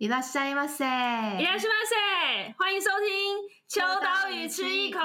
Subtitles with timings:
[0.00, 3.08] いらっしゃいませ，いらっしゃいませ，欢迎收听《
[3.68, 5.00] 秋刀鱼吃一口》。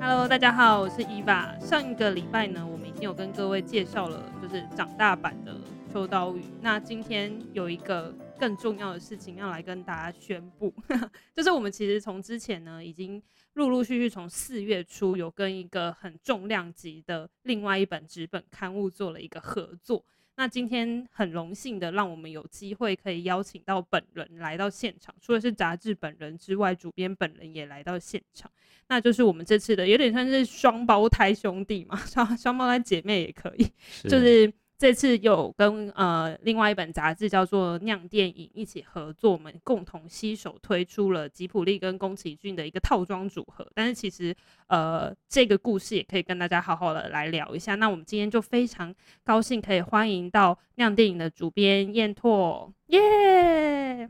[0.00, 1.52] Hello，大家好，我是伊娃。
[1.60, 5.54] 上一个礼拜呢，我们已经有跟各位介绍了，就是长大版的
[5.92, 6.44] 秋刀鱼。
[6.60, 10.73] 那今天有一个 更重要的事情要来跟大家宣布，
[11.33, 13.21] 就是我们其实从之前呢，已经。
[13.55, 20.01] 陆陆续续从四月初有跟一个很重量级的另外一本纸本刊物做了一个合作，
[20.37, 28.49] 那今天很荣幸的让我们有机会可以邀请到本人来到现场，除了是杂志本人之外，主编本人也来到现场，
[28.87, 34.51] 那就是我们这次的有点像是双胞胎兄弟嘛， 双双胞胎姐妹也可以，是就是。
[34.81, 43.63] 这次有跟呃另外一本杂志叫做《酿电影》一起合作，我们共同携手推出了吉普力跟宫崎骏的一个套装组合。
[43.75, 44.35] 但是其实
[44.69, 47.75] 呃这个故事也可以跟大家好好的来聊一下。
[47.75, 48.91] 那我们今天就非常
[49.23, 54.09] 高兴可以欢迎到《酿电影》的主编燕拓，耶！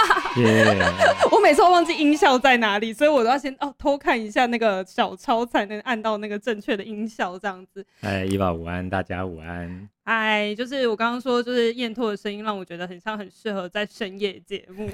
[1.30, 7.84] 我每次都忘记音效在哪里，所以我都要先哦偷看一下那个小抄，才能按到那个正确的音效，这样子。
[8.02, 9.88] 哎，伊娃午安，大家午安。
[10.04, 14.88] 哎，就是我刚刚说，就是燕拓的声音让我觉得很像，很适合在深夜节目。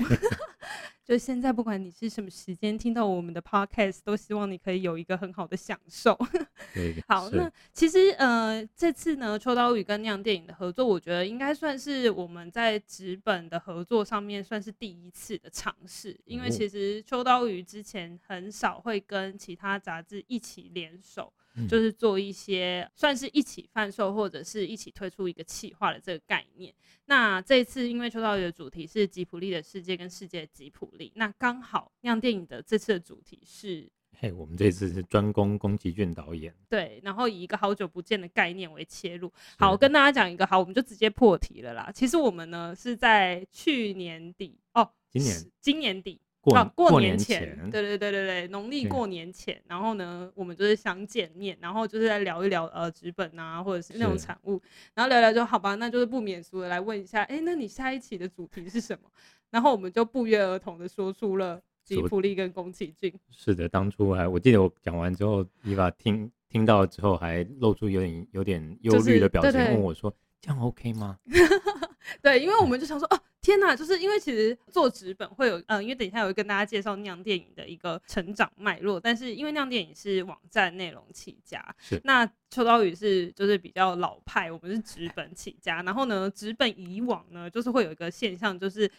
[1.05, 6.19] 就现在，不管你是什么时间听到我们的 podcast，都希望你可以有一个很好的享受。
[6.75, 21.33] 对，好，那其实呃，这次呢，秋刀鱼跟酿电影的合作，我觉得应该算是我们在纸本的合作上面算是第一次的尝试，因为其实秋刀鱼之前很少会跟其他杂志一起联手。
[21.69, 26.75] 就是做一些算是一起贩售或者是一起推出一个企划的这个概念。
[27.07, 39.33] 那这一次因为秋刀鱼的主题是吉普力的世界跟世界吉普力，那刚好酿电影的这次的主题是，嘿，我们这次是专攻宫崎骏导演，对，然后以一个好久不见的概念为切入。
[39.57, 41.91] 好，我跟大家讲一个，好，我们就直接破题了啦。
[41.95, 46.21] 其实我们呢是在去年底哦，今年今年底。
[46.47, 54.63] 过啊，过年年前，前对对对对对，农历过年前，然后呢，我们就是想见面，然后就是在聊一聊呃纸本啊，或者是那种产物，
[54.95, 59.11] 然后聊聊就好吧，那就是不免俗的来问一下，哎，那你下一期的主题是什么？
[59.51, 63.13] 然后我们就不约而同的说出了吉卜力跟宫崎骏。
[63.31, 71.19] 是的，当初还我记得我讲完之后，伊娃听听到之后还露出有点有点忧虑的表情，问我说：“这样 OK 吗？”
[72.23, 88.91] 对，因为我们就想说，哦，天哪，就是因为其实做纸本会有，嗯，因为等一下我会跟大家介绍酿电影的一个成长脉络，但是因为酿电影是网站内容起家，是那秋刀鱼是就是比较老派，我们是纸本起家，然后呢，纸本以往呢就是会有一个现象，就是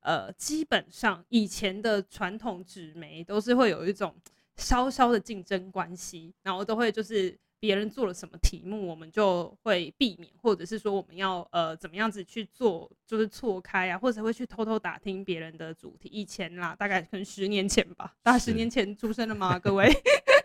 [0.00, 4.14] 呃，基本上以前的传统纸媒都是会有一种
[4.56, 7.38] 稍稍的竞争关系，然后都会就是。
[7.64, 16.10] 别人做了什么题目，我们就会避免，或者是说我们要呃怎么样子去做，就是错开啊，或者会去偷偷打听别人的主题。
[16.12, 19.58] 以前啦，大概可能十年前吧，大概十年前出生的 吗？
[19.58, 19.90] 各位，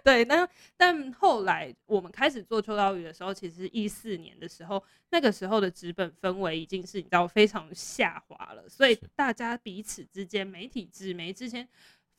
[0.02, 0.24] 对。
[0.24, 0.48] 那
[0.78, 11.68] 但后来我们开始做秋刀鱼的时候，其实是一四年的时候，那个时候的纸本氛围已经是你知道非常下滑了，所以大家彼此之间，媒体纸媒之间，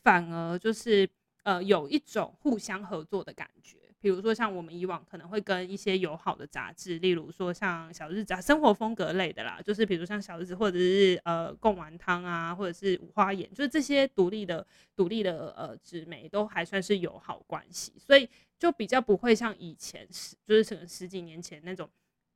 [0.02, 1.08] 反而就是
[1.44, 3.78] 呃有一种互相合作的感觉。
[4.00, 14.66] 比如说，像我们以往可能会跟一些友好的杂志，例如说像小日子啊，生活风格类的啦，就是比如像小日子，或者是呃贡丸汤啊，或者是五花眼，就是这些独立的、
[14.96, 18.28] 独立的呃纸媒都还算是友好关系，所以
[18.58, 21.88] 就比较不会像以前十，就是可能十几年前那种。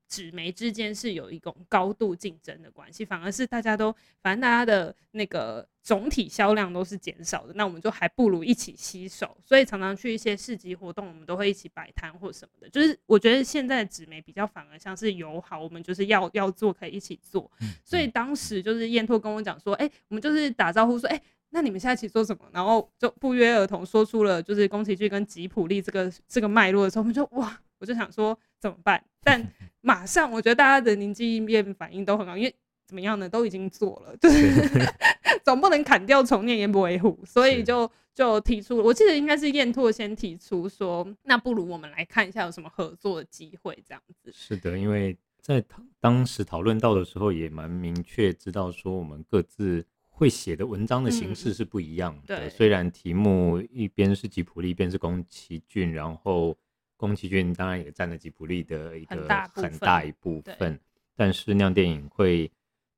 [0.07, 12.67] 纸媒之间是有一种高度竞争的关系，反而是大家都，反正大家的那个总体销量都是减少的，那我们就还不如一起携手，所以常常去一些市集活动，我们都会一起摆摊或什么的。
[12.71, 17.50] 就是我觉得现在纸媒比较反而像是友好，我们就是要要做可以一起做。
[17.84, 22.47] 所以当时就是燕拓跟我讲说，哎、欸，我们就是打招呼说，哎、欸，那你们下一期做什么？
[22.51, 29.04] 然后就不约而同说出了就是宫崎骏跟吉普力这个这个脉络的时候，我们就哇，我就想说怎么办？
[29.22, 29.47] 但
[29.83, 32.54] 马上，我觉得大家的灵机应变反应都很好，因为
[32.86, 34.69] 怎么样呢，都已经做了， 就是
[35.45, 38.84] 总不能砍掉重练，言不为虎，所以就就提出了。
[38.84, 44.31] 我记得应该是燕拓先提出说，那不如我们来看一下有什么合作的机会，这样子。
[44.33, 45.65] 是的，因为在
[46.01, 52.36] 当时讨论到的时候，也蛮明确知道说，我们各自会写的文章的形式是不一样的。
[52.36, 56.57] 嗯、对，虽然题目一边是吉普力，一边是宫崎骏，然后。
[56.97, 60.78] 宫崎骏当然也占了吉普力的一个很大一部分，
[61.16, 62.51] 但是酿电影会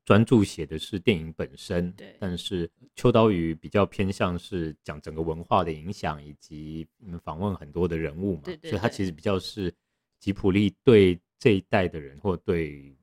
[0.06, 6.86] 专注写的是电影本身，但是秋刀鱼比较偏向是讲整个文化的影响，以及
[7.24, 9.74] 访问很多的人物嘛，所以它其实比较是
[10.20, 12.96] 吉普力对这一代的人，或对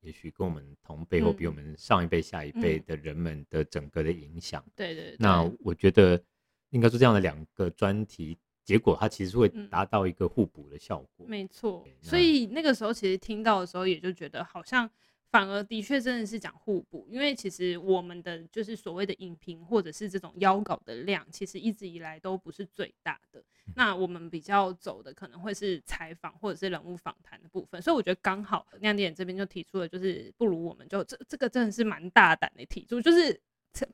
[0.00, 4.60] 也许跟我们同辈或比我们上一辈、下一辈的人们的整个的影响。
[4.74, 5.14] 对对。
[5.16, 6.20] 那我觉得
[6.70, 11.24] 应该说这样的两个专题，结果它其实会达到一个互补的效果。
[11.28, 11.86] 没错。
[12.02, 14.90] 所以那个时候其实听到的时候，也就觉得好像。
[15.30, 23.42] 反而的确真的是讲互补，因为其实我们的就是所谓的影评或者是这种邀稿的量，其实一直以来都不是最大的。
[23.76, 33.38] 那我们比较走的可能会是采访或者是人物访谈的部分，所以我觉得刚好亮点这边就提出了，就是不如我们就这这个真的是蛮大胆的提出，就是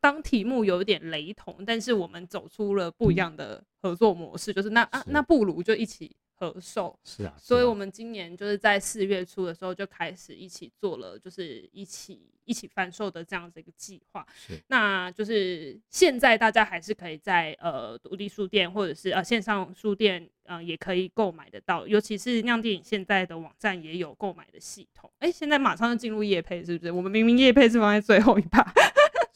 [0.00, 6.16] 当题目有点雷同，但是我们走出了不一样的合作模式，就是那啊那不如就一起。
[6.36, 14.26] 合售是啊，所以我们今年就是在四月初的时候就开始一起做了，就是一起一起贩售的这样子一个计划。
[14.34, 25.10] 是，那就是现在大家还是可以在呃独立书店或者是呃线上书店呃也可以购买得到，尤其是酿电影现在的网站也有购买的系统。
[25.20, 26.90] 哎、欸，现在马上就进入夜配是不是？
[26.90, 28.60] 我们明明夜配是放在最后一趴。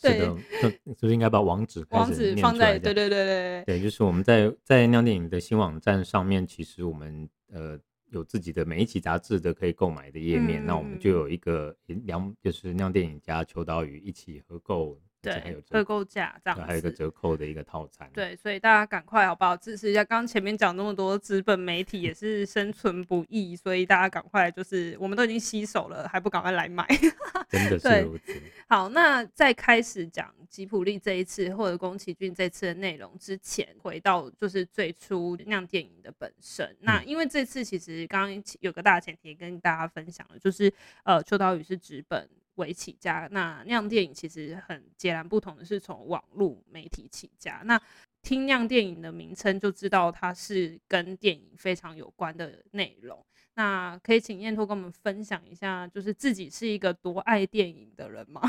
[0.00, 0.18] 对，
[0.96, 7.78] 就是应该把网址网址放在对对对对对，就是我们在在酿电影的新网站上面，其实我们呃
[8.10, 14.98] 有自己的每一期杂志的可以购买的页面，嗯、那我们就有一个两就是酿电影加秋刀鱼一起合购。
[15.20, 18.08] 对，折扣价这样子，还有一个折扣的一个套餐。
[18.12, 20.04] 对，所以大家赶快好不好支持一下？
[20.04, 26.86] 刚刚前面讲那么多，资本媒体也是生存不易，所以大家赶快就是，我们都已经吸手了，还不赶快来买？
[27.50, 28.40] 真的是如此。
[28.68, 36.64] 好，那在开始讲吉普力这一次或者宫崎骏这次的内容之前，回到就是最初酿电影的本身。
[36.64, 40.72] 嗯、那因为这次其实刚刚有个大前提跟大家分享了，就是
[41.02, 42.28] 呃，秋刀鱼是纸本。
[42.58, 47.62] 为起家，那酿电影其实很截然不同的是从网络媒体起家。
[47.64, 47.80] 那
[48.20, 53.24] 听酿电影的名称就知道它是跟电影非常有关的内容。
[53.54, 58.42] 那可以请燕托跟我们分享一下，就是自己是一个多爱电影的人吗？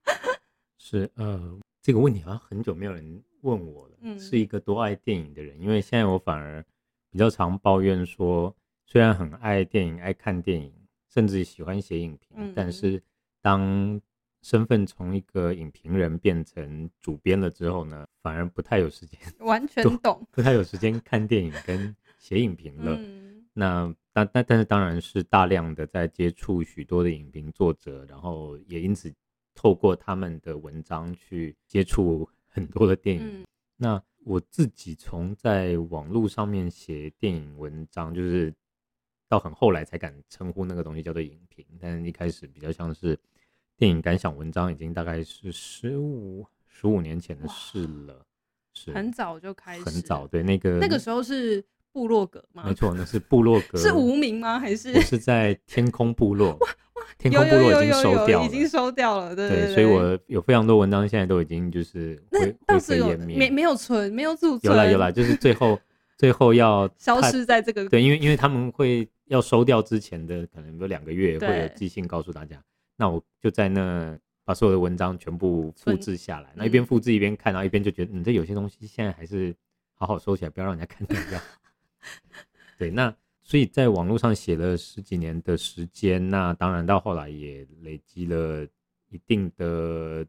[0.78, 3.96] 是呃，这个问题好像很久没有人问我了。
[4.00, 6.64] 嗯，是一个多爱电影的人，因为现在我反而
[7.10, 8.54] 比较常抱怨说，
[8.86, 10.72] 虽然很爱电影、爱看电影，
[11.08, 13.02] 甚至喜欢写影评，嗯、但是。
[13.40, 14.00] 当
[14.42, 22.96] 身份从一个影评人变成主编了之后呢，反而不太有时间， 完全懂，不太有时间看电影跟写影评了。
[22.98, 29.12] 嗯、那但但但是当然是大量的在接触许多的影评作者，然后也因此
[29.54, 33.40] 透过他们的文章去接触很多的电影。
[33.42, 33.46] 嗯、
[33.76, 38.54] 那我自己从在网络上面写电影文章，就是。
[39.28, 43.18] 到很后来才敢称呼那个东西叫做影评，但是一开始比较像是
[43.76, 48.24] 电影感想文章，已经大概是十五十五年前的事了，
[48.72, 52.64] 是很早就开始，很早，对，那个那个时候是部落格吗？
[52.66, 54.58] 没错，那是部落格， 是无名吗？
[54.58, 56.52] 还是是在天空部落？
[56.52, 65.78] 哇哇，天空部落已经收掉了，已经收掉了，对对，对，所以我有非常多文章现在都已经就是灰灰飞烟灭，没没有存，没有储存，有啦有啦，就是最后
[66.18, 69.08] 最后要消失在这个对，因为因为他们会。
[69.28, 72.64] 要收掉之前的可能有两个月会有寄信告诉大家，
[72.96, 79.54] 那我就在那把所有的文章全部复制下来，那一边复制一边看，然后一边就觉得，嗯，这有些东西现在还是
[79.92, 81.14] 好好收起来，不要让人家看到。
[82.78, 88.66] 对，那所以在网络上写了十几年的时间，那当然到后来也累积了
[89.10, 90.26] 一定的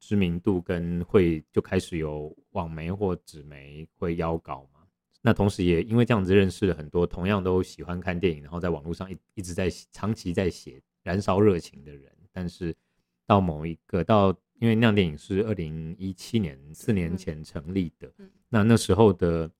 [0.00, 4.77] 知名度，跟会就开始有网媒或纸媒会邀稿嘛。
[5.20, 12.10] 那同时也因为这样子认识了很多同样都喜欢看电影，然后在网络上一一直在长期在写燃烧热情的人。
[12.32, 12.74] 但是
[13.26, 18.10] 到某一个到，因为酿电影是二零一七年四年前成立的，
[18.48, 19.50] 那那时候的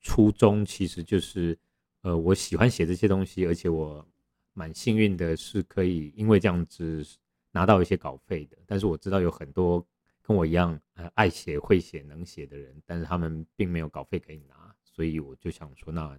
[0.00, 1.58] 初衷其实就是，
[2.02, 4.06] 呃，我喜欢写这些东西，而且我
[4.52, 7.04] 蛮幸运的是可以因为这样子
[7.50, 8.56] 拿到一些稿费的。
[8.64, 9.84] 但是我知道有很多
[10.22, 14.74] 跟我一样呃爱写、会写、能写的人，但是他们并没有稿费可以拿。
[15.00, 16.14] 所以我就想说，那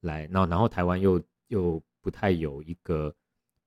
[0.00, 3.16] 来，那然后台湾又又不太有一个，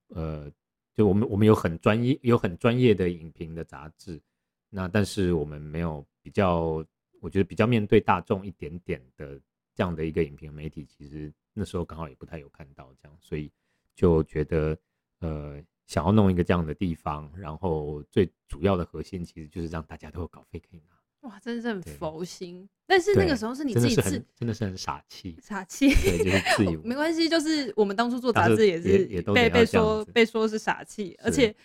[0.09, 0.47] 呃，
[0.93, 4.21] 就我们我们有很专业有很专业的影评的杂志，
[4.69, 6.85] 那但是我们没有比较，
[7.19, 9.41] 我觉得比较面对大众一点点的
[9.73, 13.51] 这样的一个影评媒体，其实那时候刚好也不太有看到这样，所以
[13.95, 14.77] 就觉得
[15.21, 20.92] 呃想要弄一个这样的地方，然后最主要的核心其实就是让大家都有稿费可以拿。
[21.23, 26.65] 哇，真的是很佛心，但是那个时候是你自己自，真的是很傻气，傻气，对，就是自。
[26.65, 31.55] 己没关系，就是我们当初做杂志也是被被说被说是傻气，而且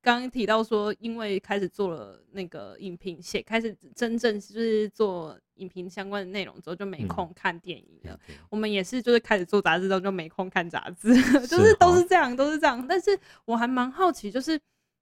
[0.00, 8.18] 刚刚提到说，因为开始做了那个影评，写开始真正就是做影评相关的内容之后，就没空看电影了。
[8.28, 11.14] 嗯、我们也是，就是开始做杂志之后就没空看杂志，
[11.46, 12.84] 就是都是这样，都是这样。
[12.88, 13.10] 但是
[13.44, 14.56] 我还蛮好奇，就是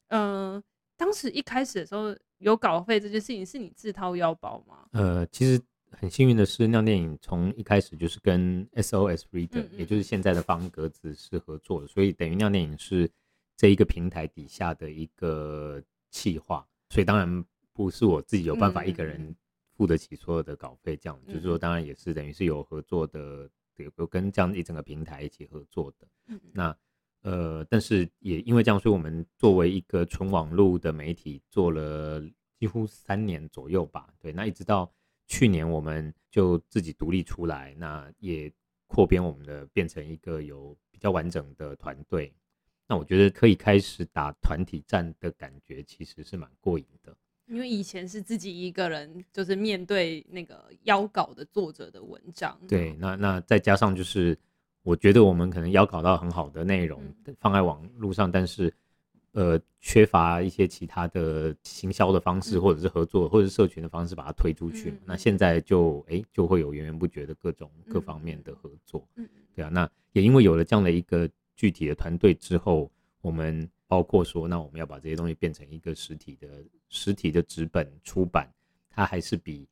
[0.08, 0.62] 嗯、呃，
[0.96, 4.86] 当时一开始的时候有稿费这件事情，是你自掏腰包吗？
[4.92, 5.58] 呃，其实
[5.90, 13.08] 很幸运的是，酿电影从一开始就是跟 SOS Reader，嗯嗯，也就是现在的方格子是合作的，所以等于酿电影是
[13.56, 17.44] 这一个平台底下的一个企划，所以当然。
[17.72, 19.34] 不是我自己有办法一个人
[19.74, 23.48] 付得起所有的稿费，这样、嗯、就是说，当然也是等于是有合作的，
[23.96, 26.06] 有跟这样一整个平台一起合作的。
[26.26, 26.76] 嗯、那
[27.22, 32.22] 呃，但是也因为这样，所以我们作为一个纯网络的媒体，做了
[32.58, 34.08] 几乎三年左右吧。
[34.18, 34.90] 对，那一直到
[35.26, 38.50] 去年，我们就自己独立出来，那也
[38.86, 42.32] 扩编我们的，变成一个有比较完整的团队。
[42.88, 47.16] 那我觉得可以开始打团体战的感觉，其实是蛮过瘾的。
[47.46, 52.56] 因为以前是自己一个人，就是面对那个邀稿的作者的文章。
[52.68, 54.38] 对，那那再加上就是，
[54.82, 57.02] 我觉得我们可能要搞到很好的内容
[57.38, 58.72] 放在网络上，嗯、但是
[59.32, 64.90] 呃缺乏一些其他的行销的方式，嗯、或者是合作，或者是社群的方式把它推出去。
[64.90, 69.06] 嗯、那现在就哎、欸、就会有源源不绝的各种各方面的合作。
[69.16, 73.68] 嗯，对啊，那也因为有了这样的一个具体的团队之后，我们。
[73.90, 76.46] 包括说，那我们要把这些东西变成一个实体的
[76.88, 78.48] 实体的纸本出版，
[78.88, 79.66] 它还是比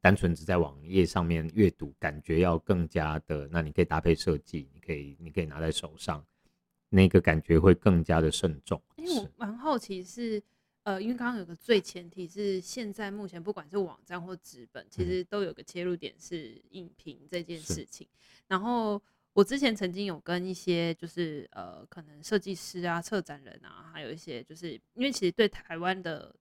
[0.00, 3.48] 单纯只在网页上面阅读感觉要更加的。
[3.50, 6.24] 那你可以搭配设计，你可以你可以拿在手上，
[6.88, 8.80] 那个感觉会更加的慎重。
[8.96, 10.42] 因为我蛮好奇是，
[10.84, 18.06] 呃，因为刚刚有个最前提是，现在目前不管是网站或纸本，其实都有个切入点是影评这件事情，
[18.48, 19.02] 然后。
[19.36, 26.34] 我之前曾经有跟一些就是呃，可能设计师啊、策展人啊，还有一些就是因为其实对台湾的呃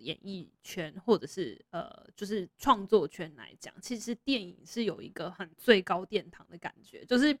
[0.00, 7.32] 演艺圈或者是呃就是创作圈来讲，其实电影是有一个很最高殿堂的感觉，就是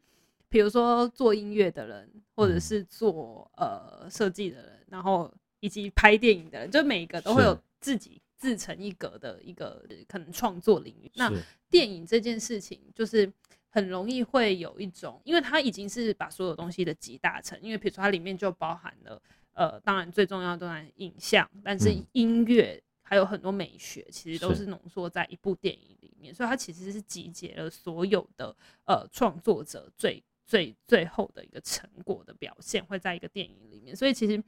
[0.48, 11.10] 比如说做音乐的人，或者是做呃设计的人，然后以及拍电影的人，就每一个都会有自己自成一格的一个可能创作领域。
[11.14, 11.32] 那
[11.68, 13.32] 电影这件事情就是。
[13.72, 28.54] 很容易会有一种，因为它已经是把所有东西的集大成，因为比如说它里面就包含了，呃，当然最重要的当然影像，但是音乐还有很多美学，其实都是浓缩在一部电影里面，所以它其实是集结了所有的
[28.84, 34.42] 呃创作者最最最后的一个成果的表现，会在一个电影里面，所以其实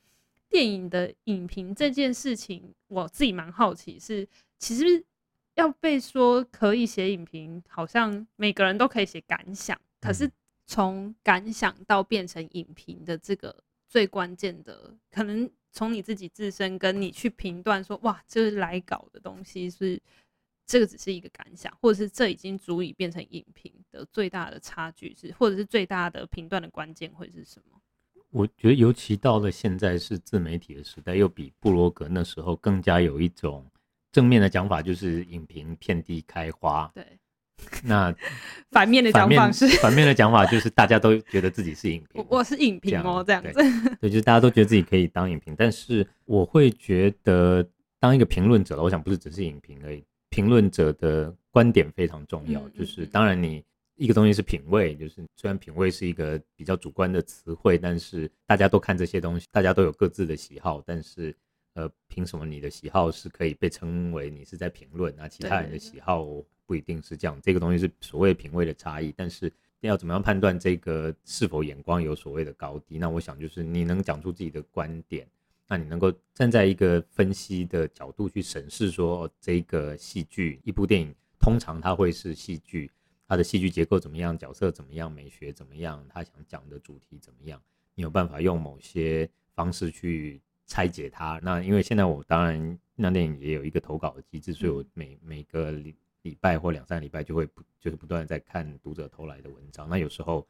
[0.48, 4.28] 电影的影评这件事情，我自己蛮好奇是
[4.58, 5.04] 其实。
[5.54, 9.78] 要被说可以写影评，好像每个人都可以写感想。
[10.00, 10.26] 可是
[10.66, 13.54] 从感想到变成影评的这个
[13.92, 20.00] 最关键的，可能从你自己自身跟你去评断说，哇，这是来搞的东西是
[20.64, 27.78] 这个只是一个感想，或者是这已经足以变成影评的最大的差距是，或者是最大的评断的关键会是什么？
[28.30, 33.70] 我觉得尤其到了现在是自媒体的时代，又比布罗格那时候更加有一种。
[34.10, 37.18] 正面的讲法就是影评遍地开花，对。
[37.84, 38.14] 那
[38.70, 43.52] 反面的讲法是反面的讲法就是大家都觉得自己是影评，我是影评哦，这样子。
[43.52, 43.64] 对，
[44.00, 47.66] 对，就是大家都觉得自己可以当影评，但是我会觉得
[47.98, 52.60] 当一个评论者，我想不是只是影评而已，评论者的观点非常重要。
[52.60, 53.62] 嗯、就是当然你
[53.96, 61.34] 一个东西是品味，就是虽然品味是一个比较主观的词汇，但是大家都看这些东西，大家都有各自的喜好，但是。
[61.74, 65.10] 呃，凭什么你的喜好是可以被称为你是在评论？
[65.16, 66.22] 那其他人的喜好
[66.66, 67.38] 不一定是这样。
[67.42, 72.98] 这个东西是所谓品味的差异，但是要怎么样判断这个是否眼光有所谓的高低？
[72.98, 75.26] 那我想就是你能讲出自己的观点，
[75.68, 82.90] 那你能够站在一个分析的角度去审视说这个戏剧一部电影，通常它会是戏剧，
[83.26, 87.60] 它的戏剧结构怎么样，角色怎么样，美学怎么样，他想讲的主题怎么样？
[87.94, 90.40] 你有办法用某些方式去。
[90.64, 99.88] 拆解它，那因为现在我当然那电影也有一个投稿的机制，所以我每每个礼礼拜或两三礼拜就会不就是不断在看读者投来的文章。
[99.88, 100.46] 那有时候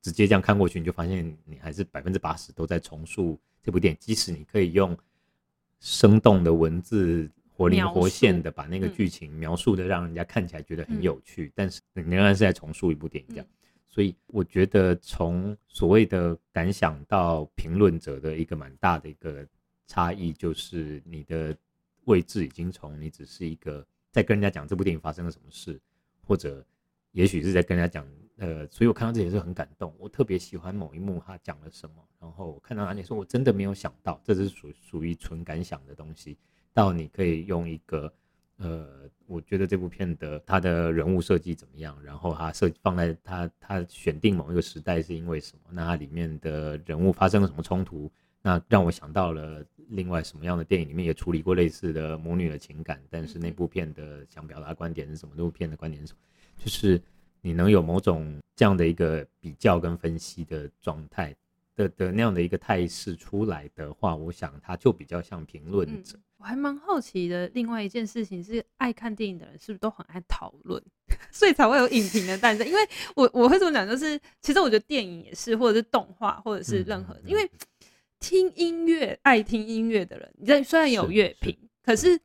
[0.00, 4.96] 直接这样看过去，你就发现你还是百分之八十都在重述这部电影，即使你可以用
[5.80, 13.46] 生动的文字活灵活现的把那个剧情描述的让人家看起来觉得很有趣，嗯、但是你仍然是在重述一部电影这样。
[13.88, 19.46] 所以我觉得从所谓的感想到评论者的一个蛮大的一个。
[19.88, 21.56] 差异就是你的
[22.06, 25.78] 位置已经从你只是一个在跟人家讲这部电影发生了什么事，
[26.26, 26.64] 或者
[27.12, 28.08] 也许是在跟人家讲，
[28.38, 29.94] 呃，所以我看到这也是很感动。
[29.98, 36.38] 我特别喜欢某一幕，他讲了什么，然后我看到哪里说，我真的没有想到，这是属属于纯感想的东西。
[36.72, 38.10] 到你可以用一个
[38.56, 45.70] 呃，我觉得这部片的它的人物设计怎么样，然后它设放在它它选定某一个时代是因为什么？
[45.72, 48.10] 那它里面的人物发生了什么冲突？
[48.46, 55.34] 那让我想到了另外什么样的电影里面也处理过类似的母女的情感，但是那部片的想表达观点是什么？
[55.36, 56.18] 那部片的观点是什么？
[56.56, 57.02] 就是
[57.40, 61.34] 你能有某种这样的一个比较跟分析的状态
[61.74, 66.16] 的的那样的一个态势出来的话，我想它就比较像评论者。
[66.38, 70.80] 我还蛮好奇的，另外一件事情是，爱看电影的人是不是都很爱讨论，
[71.32, 72.64] 所以才会有影评的诞生？
[72.64, 72.80] 因为
[73.16, 77.50] 我我会这么讲，就是其实我觉得电影也是，或者是动画，或者是任何，因为
[78.28, 82.18] 听音乐、爱听音乐的人，你在虽然有乐评，可是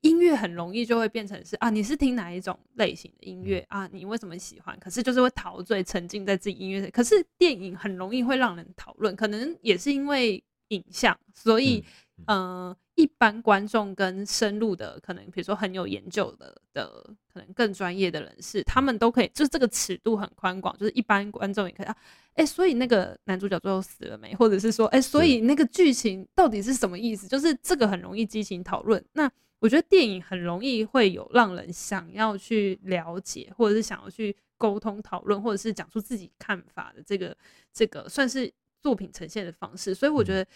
[0.00, 3.86] 音乐很容易就会变成是啊，你是听哪一种类型的音乐啊？
[3.92, 4.74] 你为什么喜欢？
[4.80, 6.90] 可是就是会陶醉、沉浸在自己音乐里。
[6.90, 11.84] 可是电影很容易会让人讨论，可能也是因为影像，所以。
[12.26, 16.88] 嗯、呃，一般观众跟深入的，可能比如说很有研究的的，
[17.32, 21.96] 可能更专业的人士，他们都可以，就是这个尺度很宽广，就是一般观众也可以啊。
[22.34, 24.34] 哎、欸，所以那个男主角最后死了没？
[24.34, 27.26] 或者是说，哎、欸，所以那个剧情到底是什么意思？
[27.28, 29.04] 就是这个很容易激情讨论。
[29.12, 37.36] 那我觉得电影很容易会有让人想要去了解，或者是想要去沟通讨论，或者是讲出自己看法的这个
[37.72, 38.52] 这个算是
[38.84, 39.92] 作品呈现的方式。
[39.92, 40.46] 所以我觉得。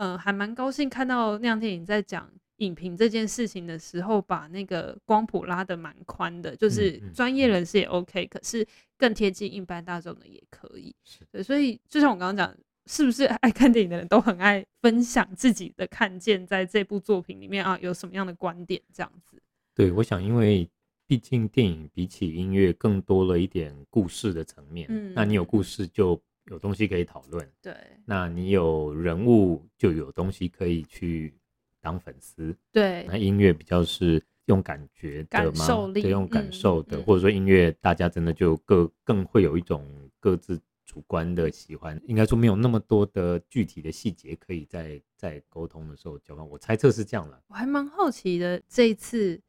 [0.00, 8.64] 嗯还蛮高兴看到酿电影在讲影评这件事情的时候，把那个光谱拉得蛮宽的，就是专业人士也 OK，、嗯嗯、可是
[8.96, 10.94] 更贴近一般大众的也可以。
[11.32, 19.42] 对，所以就像我刚刚讲，是不是爱看电影的人都很爱分享自己的看见，在这部作品里面啊，有什么样的观点这样子？
[19.74, 20.70] 对，我想，因为
[21.08, 26.22] 毕竟电影比起音乐更多了一点故事的层面，嗯，那你有故事就。
[26.50, 27.74] 有东西可以讨论，对，
[28.04, 31.34] 那你有人物就有东西可以去
[31.80, 33.04] 当粉丝，对。
[33.06, 35.92] 那音乐比较是用感觉的吗？
[35.92, 39.86] 对，用感受的，嗯、或者说音乐大家真的就各更会有一种
[40.18, 46.48] 各自主观的喜欢，应该说没有那么多的具体的细节可以在在沟通的时候交换。
[46.48, 47.42] 我猜测是这样了。
[47.48, 49.40] 我还蛮好奇的，这一次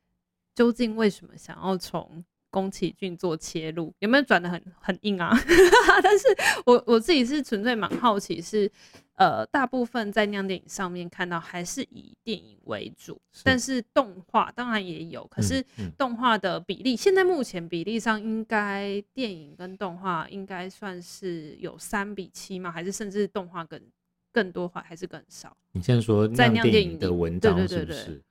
[0.53, 2.23] 究竟为什么想要从？
[2.49, 5.31] 宫崎骏做切入有没有转的很很硬啊？
[6.03, 6.25] 但是
[6.65, 8.71] 我我自己是纯粹蛮好奇是，是
[9.15, 15.63] 呃大部分在酿电影上面看到还是以电影为主，是但是动画当然也有，可是
[15.97, 22.71] 动画的比例、嗯嗯、现在目前比例上应该电影跟动画应该算是有三比七吗？
[22.71, 23.79] 还是甚至动画更
[24.31, 25.55] 更多话还是更少？
[25.73, 28.21] 你现在说在酿电影的文章是不是？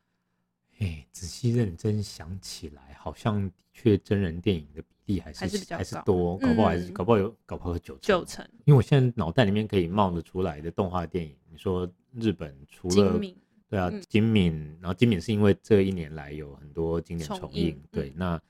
[0.81, 8.44] 哎，仔细认真想起来，好像的确真人电影的比例还是还是比较还是多，搞不好还是、嗯、搞不好有搞不好有九成九成。
[8.64, 13.20] 因为我现在脑袋里面可以冒得出来的动画电影，你说日本除了
[13.68, 18.40] 对啊，金敏，然后金敏是因为这一年来有很多经典重映，重对，那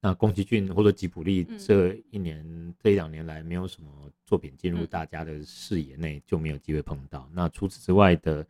[0.00, 3.90] 那宫崎骏或者吉卜力这一年、嗯、这一两年来没有什么
[4.24, 7.28] 作品进入大家的视野内，就没有机会碰到。
[7.32, 8.46] 那除此之外的。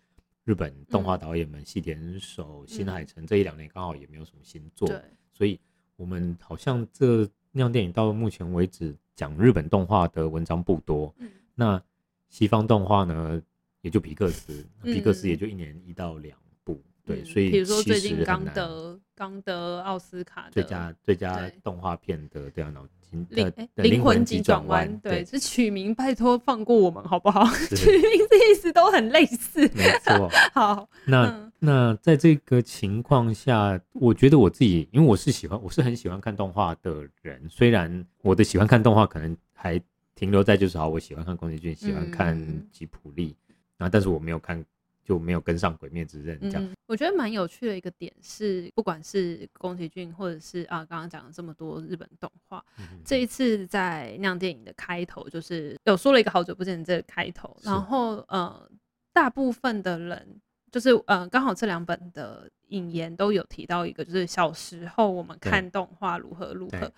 [0.46, 5.58] 日本动画导演们，细田守、新海诚这一两年刚好也没有什么新作，嗯、所以
[5.96, 11.14] 我们好像这那样电影到目前为止讲日本动画的文章不多。
[11.18, 11.82] 嗯、那
[12.28, 13.40] 西方动画呢，
[13.80, 22.86] 也就皮克斯，嗯、皮克斯也就一年一到两部，嗯、对，所以比如说最近刚得刚得奥斯卡最佳最佳动画片的这样脑。
[23.30, 27.46] 灵灵魂急转弯，对，这取名拜托放过我们好不好？
[27.74, 30.28] 取名的意思都很类似，没错。
[30.52, 37.40] 好，那那在这个情况下，我觉得我自己，因为我是喜欢，我是很喜欢看动画的人。
[37.48, 39.80] 虽然我的喜欢看动画可能还
[40.14, 42.36] 停留在就是好，我喜欢看宫崎骏，喜欢看
[42.70, 43.34] 吉普力，
[43.78, 44.62] 那但是我没有看。
[45.06, 46.64] 就没有跟上《鬼灭之刃》这样。
[46.64, 58.68] 嗯，我觉得蛮有趣的一个点是，不管是宫崎骏，或者是啊刚刚讲了这么多日本动画，嗯、这一次在那样电影的开头，就是有说了一个好久不见的这个开头，然后呃，
[59.12, 60.40] 大部分的人
[60.72, 66.92] 就是呃，刚好这两本的引言都有提到一个，就是小时候我们看动画如何如何。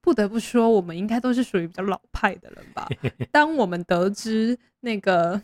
[0.00, 2.88] 不得不说，我们应该都是属于比较老派的人吧。
[3.30, 5.36] 当我们得知那个。《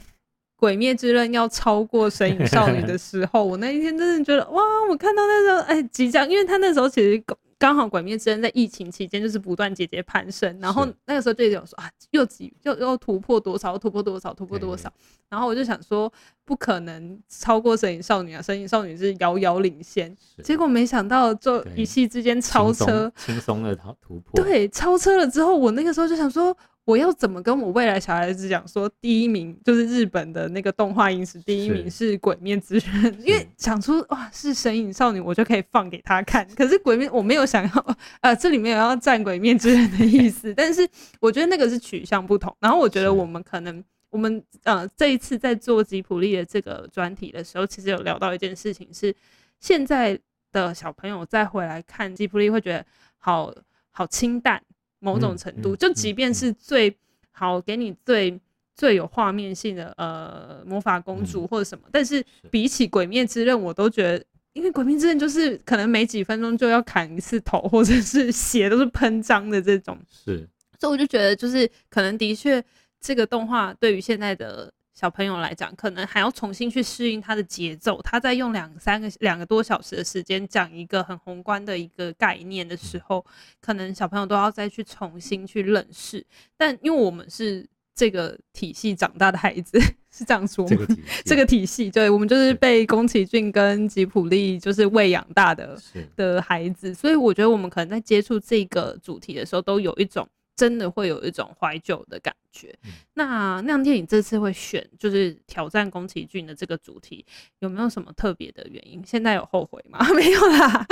[0.56, 4.62] 鬼灭之刃》要超过《神隐少女》的时候，我那一天真的觉得哇！
[4.88, 7.22] 我看到那时候，哎，即将，因为他那时候其实
[7.58, 14.90] 刚好《鬼灭之刃》在疫情期间就是不断节节攀升，然后那个时候就有说啊，又几又又突破多少，突破多少，突破多少，
[15.28, 16.10] 然后我就想说，
[16.44, 26.56] 不可能超过《神隐少女》啊，《神隐少女》是遥遥领先，结果没想到就一夕之间超车，轻松的突破，对，超车了之后，我那个时候就想说。
[26.86, 36.46] 我要怎么跟我未来小孩子讲说，第一名就是日本的那个动画影史第一名是《鬼面之刃》，因为想出哇是神隐少女，我就可以放给他看。
[36.54, 40.88] 可是《鬼面》我没有想要， 呃，这里面有要赞《鬼面之刃》的意思，但是
[41.20, 42.56] 我觉得那个是取向不同。
[42.60, 49.12] 然后我觉得我们可能我们呃这一次在做吉普力的这个专题的时候，其实有聊到一件事情是，
[49.58, 50.16] 现在
[50.52, 52.86] 的小朋友再回来看吉普力会觉得
[53.18, 53.52] 好
[53.90, 54.62] 好清淡。
[55.06, 56.94] 某种程度，就即便是最
[57.30, 58.40] 好给你最
[58.74, 62.24] 最有画面性的呃魔法公主或者什么，但是。
[62.50, 70.48] 比起鬼灭之刃，我都觉得，因为鬼灭之刃就是可能每几分钟就要砍一次头，或者是 血都是喷张的这种，是，
[70.80, 72.62] 所以我就觉得就是可能的确
[73.00, 74.72] 这个动画对于现在的。
[74.98, 78.00] 小朋友来讲，可能还要重新去适应他的节奏。
[78.00, 83.22] 他在用两三个两个多小时的时间讲一个很宏观的一个概念的时候，
[83.60, 86.24] 可能小朋友都要再去重新去认识。
[86.56, 89.78] 但因为我们是这个体系长大的孩子，
[90.10, 90.70] 是这样说吗？
[90.70, 95.78] 这个体系，这个体系，对，我们就是被宫崎骏跟吉卜力就是喂养大的
[96.16, 100.26] 的孩子，所以我觉得我们可能在接触这个主题的时候，都有一种。
[100.56, 102.74] 真的会有一种怀旧的感觉。
[102.84, 107.24] 嗯、那亮天，你这次会选就是挑战宫崎骏的这个主题，
[107.58, 109.02] 有没有什么特别的原因？
[109.04, 109.98] 现在有后悔吗？
[110.14, 110.86] 没有啦。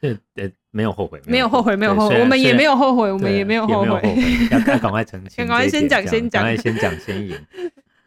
[0.00, 4.16] 对对，没有后悔，没有后悔，没有后悔，我们也没有后悔，我们也没有后悔。
[4.50, 7.38] 要 赶快澄清，赶快先讲，先讲，赶快先讲先赢。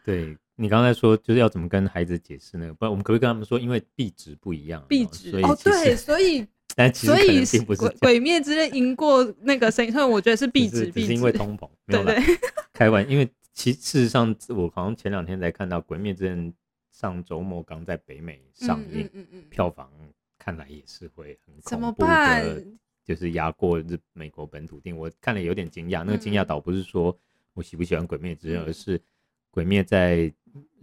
[0.04, 2.74] 对，你刚才说就是要怎么跟孩子解释那个？
[2.74, 6.46] 不然我们可不可以跟他们说，因为币值不一样，币值哦，对，所以。
[6.78, 12.14] 但其实可能并不是鬼灭之刃赢过那个神，所以我觉得是必值，是因为通膨， 没有啦，
[12.74, 13.10] 开玩笑。
[13.10, 16.54] 因为其事实上，我好像前两天才看到鬼灭之刃
[16.92, 19.90] 上周末刚在北美上映，嗯嗯，票房
[20.38, 22.62] 看来也是会很恐怖的，
[23.06, 24.94] 就是压过日美国本土店。
[24.94, 27.18] 我看了有点惊讶，那个惊讶倒不是说
[27.54, 29.02] 我喜不喜欢鬼灭之刃，而是
[29.50, 30.30] 鬼灭在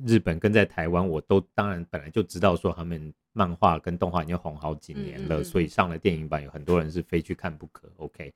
[0.07, 3.13] 日本跟在台湾，我都当然本来就知道说他们。
[3.33, 7.91] 漫画跟动画已经红好几年了，嗯嗯嗯，所以上了电影版，有很多人是非去看不可。
[7.97, 8.33] OK，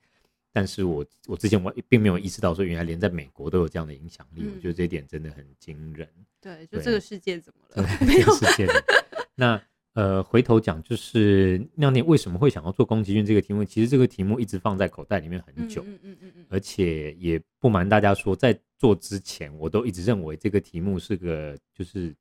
[0.53, 6.09] 但是我我之前我并没有意识到说，原来连在美国都有这样的影响力，嗯、我觉得这一点真的很惊人。
[6.41, 7.89] 对，就这个世界怎么了？
[8.07, 8.67] 没有世界。
[9.35, 9.61] 那
[9.93, 13.65] 呃，回头讲，就是酿电为什么会想要做宫崎骏这个题目？
[13.65, 22.15] 其实这个题目一直放在口袋里面很久，嗯嗯嗯嗯，而且也不瞒大家说，在做之前，我都一直认为这个题目是个就是。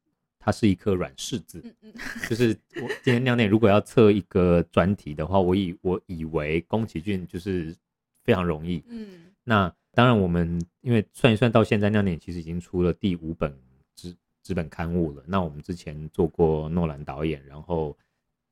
[0.45, 1.59] 它是一颗软柿子，
[2.29, 7.75] 就是我今天酿电如果要测一个专题的话，我以我以为宫崎骏就是
[8.23, 8.83] 非常容易。
[8.87, 13.51] 嗯，那当然我们因为算一算到现在酿电其实已经出了第五本
[13.95, 15.23] 纸纸本刊物了。
[15.25, 17.97] 那我们之前做过诺兰导演，然后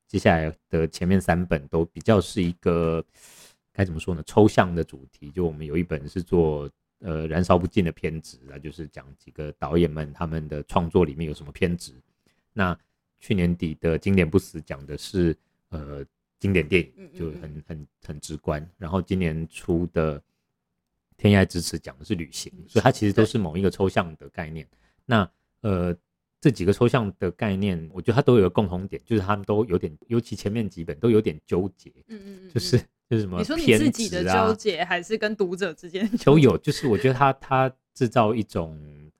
[0.08, 3.04] 接下来的前面三本都比较是一个
[3.72, 4.22] 该怎么说呢？
[4.26, 5.30] 抽象的主题。
[5.30, 6.68] 就我们有一本是做。
[7.06, 11.92] 呃，燃烧不尽的偏执啊，就是讲几个导演们他们的创作里面有什么偏执。
[12.50, 12.74] 那
[13.20, 15.36] 去年底的经典不死讲的是
[15.68, 16.02] 呃
[16.40, 18.66] 经典电影，就很很很直观。
[18.78, 20.22] 然后今年出的
[21.18, 24.66] 天涯咫尺讲的是旅行，所以它其实都是某一个抽象的概念。
[25.04, 25.94] 那呃
[26.40, 31.92] 这几个抽象的概念，我觉得它都有个共同点，就是他们都有点，尤其前面几本都有点纠结。
[32.08, 32.80] 嗯嗯嗯，就是。
[33.08, 33.40] 就是什么、啊？
[33.40, 36.56] 你说你自己的纠结，还是跟读者之间都有？
[36.58, 38.78] 就是我觉得他他制造一种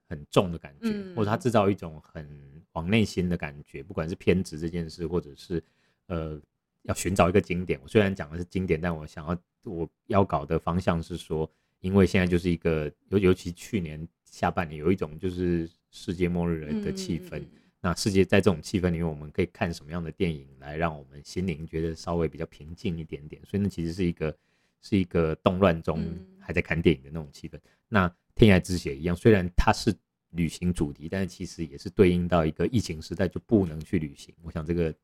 [0.09, 2.27] 很重的感觉，嗯、或者他制造一种很
[2.73, 5.63] 往内心的感觉，不管是偏执这件事，或者是
[6.07, 6.41] 呃
[6.83, 7.79] 要寻找一个经典。
[7.83, 17.39] 我虽然讲的是经典，但我想要我要搞的方向是说，因为现在就是一个尤尤其去年下半年有一种就是世界末日的气氛。
[17.39, 17.49] 嗯
[17.85, 23.43] 那世界在这种气氛里面，我们可以看什么样的电影来让我们心灵觉得稍微比较平静一点点？
[23.45, 24.35] 所以那其实是一个
[24.81, 26.03] 是一个动乱中
[26.41, 27.59] 还在看电影的那种气氛。
[27.59, 29.95] 嗯、那《天涯之血》一样，虽然它是
[30.31, 34.35] 旅行主题，但是其实也是对应到一个疫情时代就不能去旅行。
[34.43, 34.95] 我想这个。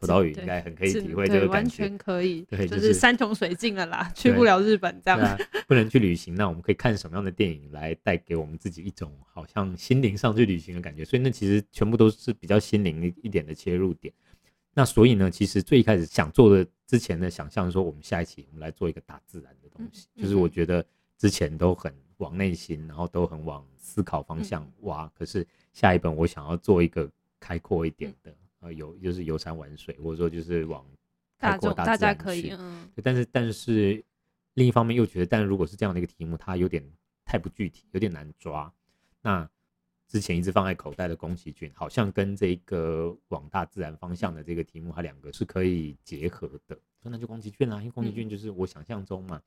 [0.00, 6.34] 秋刀鱼应该很可以体会这个感觉，完全可以，对，就是山穷水尽了啦，去不了日本这样，啊，不能去旅行。
[6.34, 11.04] 那我们可以看什么样的电影来带给我们自己一种好像心灵上去旅行的感觉？
[11.04, 14.12] 所以那其实全部都是比较心灵一点的切入点。
[14.74, 20.84] 那所以呢，其实最一开始想做的之前的想象说，我们下一期我们来做一个大自然的东西，嗯、就是我觉得
[21.16, 28.32] 之前都很往内心，然后都很往思考方向挖，嗯、可是下一本我想要做一个开阔一点的。
[28.72, 30.84] 有就是游山玩水，或者说就是往
[31.38, 32.88] 大家可以，嗯。
[33.02, 34.04] 但是但是
[34.54, 36.82] 另一方面又觉得，但如果是这样的一个题目，它有点
[37.24, 38.72] 太不具体，有点难抓。
[39.22, 39.48] 那
[40.08, 46.74] 之前一直放在口袋的宫崎骏，好像跟这个往大自然方向的这个题目，它两个是可以结合的。
[47.02, 49.40] 说那就宫崎骏啊，因为宫崎骏就是我想象中嘛，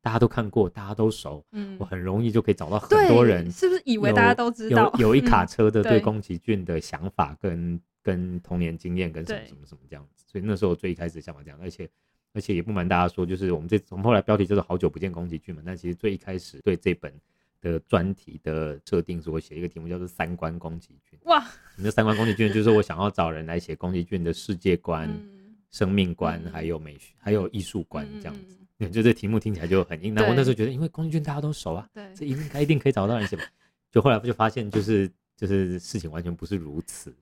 [0.00, 4.90] 大家都看过，大家都熟，嗯，我很容易就可以找到很多人，是不是以为大家都知道？
[4.94, 11.86] 有有一 卡车的对宫崎骏的想法跟、嗯、跟童年经验跟什么什么什么这样子，所以那时候最一开始想法这样，而且
[12.32, 17.12] 而且也不瞒大家说，就是我们这我们后来标题就是好久不见宫崎骏嘛，但其实最一开始对这本
[17.60, 21.18] 的专题的设定是我写一个题目叫做三观宫崎骏。
[21.24, 22.50] 哇，你的三观宫崎骏？
[22.50, 28.56] 就是我想要找人来写宫崎骏的世界观、嗯、生命观，还有美学，还有艺术观这样子。
[28.80, 33.42] 嗯就这题目听起来就很硬，那我那时候觉得，因为宫崎骏大家都熟啊，对，这应该一定可以找到人写吧。
[33.90, 37.12] 就后来不就发现，就是就是事情完全不是如此，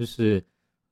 [0.00, 0.42] 就是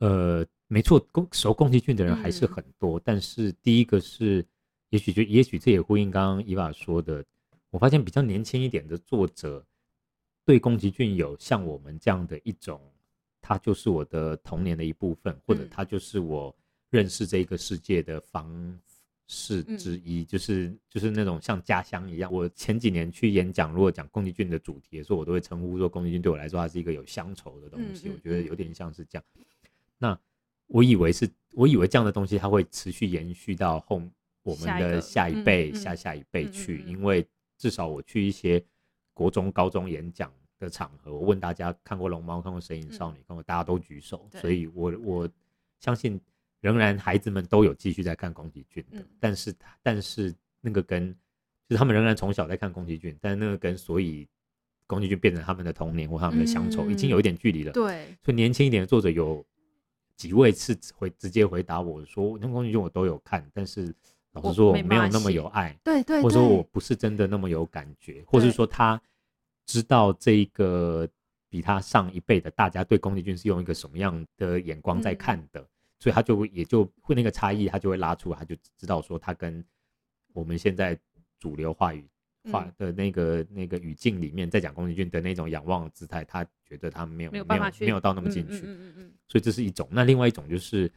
[0.01, 4.44] 呃，没错，宫熟宫崎骏的人还是很多，嗯、但是第一个是，
[4.90, 7.25] 也许就也许这也呼应刚刚伊娃说的，
[7.71, 9.64] 我发现比较年轻一点的作者
[10.44, 12.79] 对宫崎骏有像我们这样的一种，
[13.40, 16.55] 他就是我的童年的一部分，或者他就是我
[16.90, 18.47] 认识这个世界的方。
[19.31, 22.33] 是之一，就是就是那种像家乡一样。
[22.33, 28.09] 我前几年去演讲，如果讲宫崎骏的主题的时候，我都会称呼说，宫崎骏对我来说，它是一个有乡愁的东西。
[28.09, 29.25] 我觉得有点像是这样。
[29.99, 30.19] 那
[30.67, 34.03] 我以为是，我以为这样的东西它会持续延续到后
[34.43, 37.27] 我们的下一辈、下下一辈去，因为
[37.59, 38.64] 至少我去一些
[39.12, 45.29] 国中、高中演讲的场合，我问大家看过龙猫、看过神隐少女，看过大家都举手，所以我我
[45.81, 46.19] 相信。
[46.61, 51.14] 仍然，孩子们都有继续在看宫崎骏的，嗯、但是，但是那个跟
[51.68, 54.27] 就是他们仍然从小在看宫崎骏，但是那个跟所以
[54.87, 57.73] 宫崎骏变成他们的童年或他们的乡愁，已经有一点距离了。
[57.73, 59.44] 对，所以年轻一点的作者有
[60.16, 63.94] 几位是回直接回答我说，那宫崎骏我都有看，但是
[64.33, 69.01] 老实说我没有那么有爱，对对，或者说我不是真的那么有感觉，或是说他
[69.64, 71.09] 知道这一个
[71.49, 75.61] 比他上一辈的大家对宫崎骏是用一个什么样的眼光在看的。
[75.61, 75.68] 嗯
[76.01, 79.65] 所以他就也就会那个差异，他就会拉出来，他就知道说他跟
[80.33, 80.97] 我们现在
[81.41, 82.09] 主流话语
[82.53, 88.59] 话的那个、嗯、那个语境里面在讲宫崎骏的那种仰望的姿态，他觉得他没有没有办法去没有到那么进去。
[88.59, 89.13] 嗯嗯嗯嗯。
[89.27, 89.89] 所以这是一种。
[89.91, 90.89] 那另外一种就是，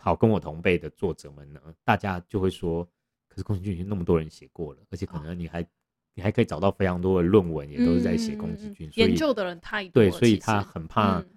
[0.00, 2.82] 好跟我同辈的作者们呢，大家就会说，
[3.28, 5.66] 可是宫崎骏已经那么多人写过了，而且可能你还、哦、
[6.14, 8.90] 你还可以找到非常多的论文，也都是在写宫崎骏。
[8.94, 9.92] 研究的人太多。
[9.92, 11.18] 对，所以他很怕。
[11.18, 11.28] 嗯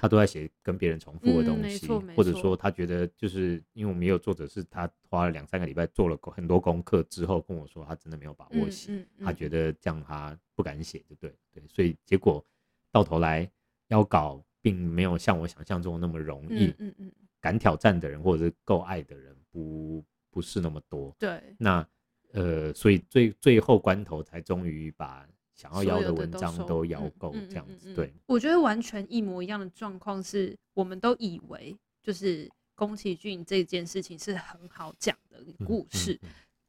[0.00, 12.42] 他都在写跟别人重复的东西，嗯、或者说他觉得就是因为我们也有作者是他花了两三个礼拜做了很多功课之后跟我说他真的没有把握写，嗯嗯嗯、他觉得这样他不敢写，对对对，所以结果
[12.90, 13.46] 到头来
[13.88, 21.86] 要搞并没有像我想象中那么容易，嗯嗯嗯、敢挑战的人或者是够爱的人不不是那么多，对，那
[22.32, 25.28] 呃，所以最最后关头才终于把。
[25.60, 28.10] 想要邀的文章都邀够这样子，对。
[28.24, 36.18] 我觉得完全一模一样的状况是，我们都以为就是宫崎骏这件事情是很好讲的故事，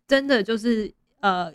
[0.05, 1.49] 真的就是呃，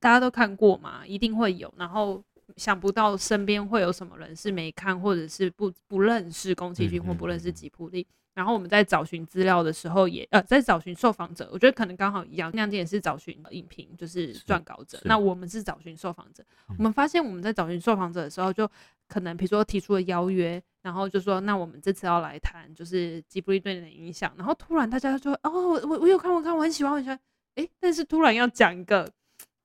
[0.00, 1.72] 大家都看过嘛，一定会有。
[1.76, 2.20] 然后
[2.56, 8.04] 想不到身边会有什么人是没看，或者是不不认识宫崎骏或不认识吉卜力。
[8.40, 12.50] 然后我们在找寻资料的时候也，也呃在找寻受访者，我觉得可能刚好一样。
[12.52, 14.98] 亮点也是找寻影评，就是撰稿者。
[15.04, 16.42] 那我们是找寻受访者。
[16.70, 18.66] 嗯、我们发现我们在找寻受访者的时候，就
[19.08, 24.32] 可能比如说提出了邀约，然后就说那我们这次要来谈就是吉卜力对你的影响。
[24.38, 27.20] 然后突然大家就说哦，我我我有看我看我很喜欢我很喜欢，
[27.56, 29.06] 哎，但是突然要讲一个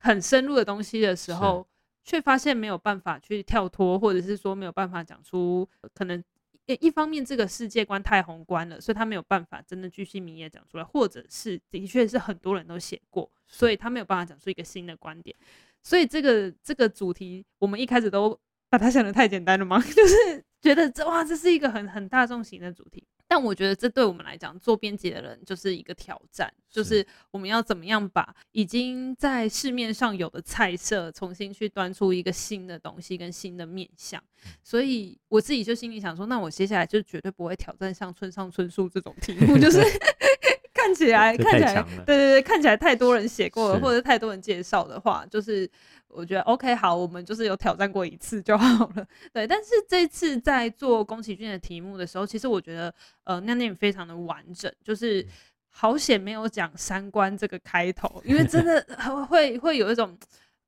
[0.00, 1.66] 很深入的东西的时候，
[2.04, 6.22] 却发现没有办法去跳脱，或者是说没有办法讲出可能。
[6.74, 15.36] 一方面，这个世界观太宏观了，所以他没有办法真的巨细靡遗讲出来，或者是的确是很多人都写过，所以他没有办法讲出一个新的观点。
[15.82, 18.36] 所以这个这个主题，我们一开始都
[18.68, 19.80] 把它想得太简单了吗？
[19.94, 23.06] 就是觉得这哇，这是一个很很大众型的主题。
[23.28, 34.22] 但我觉得这对我们来讲，做编辑的人就是一个挑战，就是我们要怎么样把已经在市面上有的菜色，重新去端出一个新的东西跟新的面向。
[34.62, 39.80] 所以我自己就心里想说，那我接下来就绝对不会挑战像村上春树这种题目，就是
[40.86, 45.68] 看起来看起来，对对对，看起来太多人写过了，或者太多人介绍的话，就是。
[46.08, 49.06] 我觉得 OK 好，我们就是有挑战过一次就好了。
[49.34, 52.94] 对，但是这次在做宫崎骏的题目的时候，其实我觉得
[53.24, 55.26] 呃，那那非常的完整，就是
[55.68, 58.82] 好险没有讲三观这个开头，因为真的
[59.28, 60.16] 会会有一种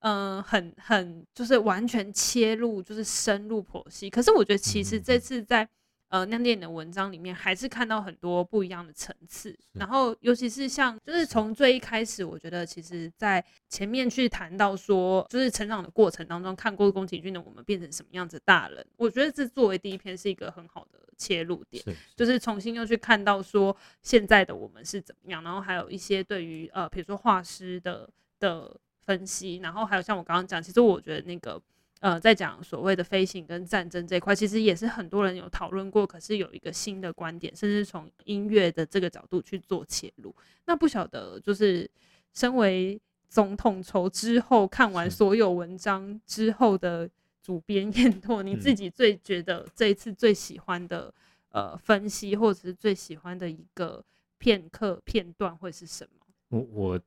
[0.01, 4.11] 嗯、呃，很很就是完全切入，就是深入剖析。
[4.11, 5.67] 可是我觉得其实这次在。
[6.09, 21.85] 呃，亮电影的文章里面还是看到很多不一样的层次，然后尤其是像，就是从最一开始，我觉得其实在前面去谈到说，就是成长的过程当中，看过宫崎骏的我们变成什么样子大人，我觉得这作为第一篇是一个很好的切入点，
[22.17, 28.09] 就是重新又去看到说现在的我们是怎么样，然后还有一些对于呃，比如说画师的
[28.41, 31.61] 的分析，然后还有像我刚刚讲，其实我觉得那个
[32.01, 40.35] 呃，在讲所谓的飞行跟战争这一块，其实也是很多人有讨论过，可是有一个新的观点，甚至从音乐的这个角度去做切入。
[40.67, 41.91] 那不晓得就是
[42.33, 47.09] 身为总统筹之后看完所有文章之后的
[47.43, 51.13] 主编 彦拓，你自己最觉得这一次最喜欢的
[51.51, 54.05] 呃分析，或者是最喜欢的一个
[54.39, 56.27] 片刻片段会是什么？
[56.51, 57.01] 我我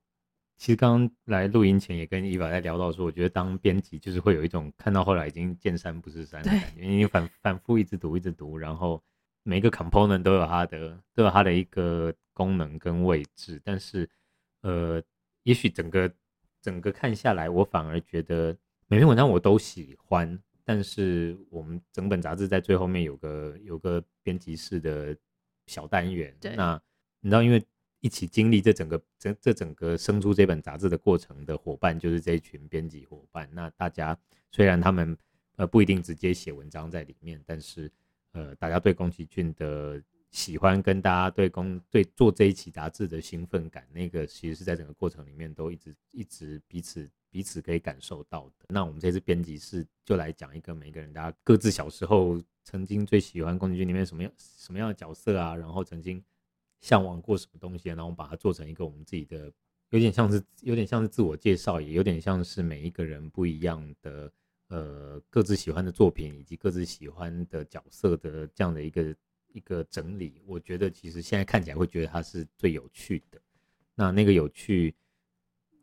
[0.61, 9.01] 其实刚刚来录音前也跟 Eva 在聊到说，我觉得当编辑就是会有一种看到后来已经见山不是山的感觉，因为你反反复一直读一直读，然后
[9.41, 14.07] 每一个 component 都有它的都有它的一个功能跟位置，但是
[14.61, 15.01] 呃。
[15.43, 16.13] 也许整个
[16.61, 25.17] 整个看下来，我反而觉得每篇文章我都喜欢，但是我们整本杂志在最后面有个有个编辑室的
[25.65, 26.31] 小单元。
[26.39, 26.55] 对。
[26.55, 26.79] 那
[27.21, 27.59] 你知道，因为
[28.01, 33.49] 一起经历这整个这这整个生出这本杂志的过程的伙伴，就是这一群编辑伙伴。
[33.53, 34.15] 那大家
[34.51, 35.17] 虽然他们
[35.55, 37.89] 呃不一定直接写文章在里面，但是
[38.33, 40.03] 呃大家对宫崎骏的。
[40.31, 48.65] 喜欢跟大家对公对做这一期杂志的兴奋感，那个其实是在整个过程里面都一直一直彼此彼此可以感受到的。
[48.69, 56.23] 那我们这次编辑室就来讲一个每个人大家各自小时候曾经最喜欢宫崎骏里面什么样什么样的角色啊，然后曾经
[56.81, 59.49] 向往过什么东西，然后我们把它做成一个我们自己的，
[59.91, 64.29] 有点像是有点像是自我介绍，也有点像是每一个人不一样的
[64.67, 69.15] 呃各自喜欢的作品以及各自喜欢的角色的这样的一个。
[69.53, 73.37] 一个整理，我觉得其实现在看起来会觉得它是最有趣的。
[73.95, 74.95] 那那个有趣，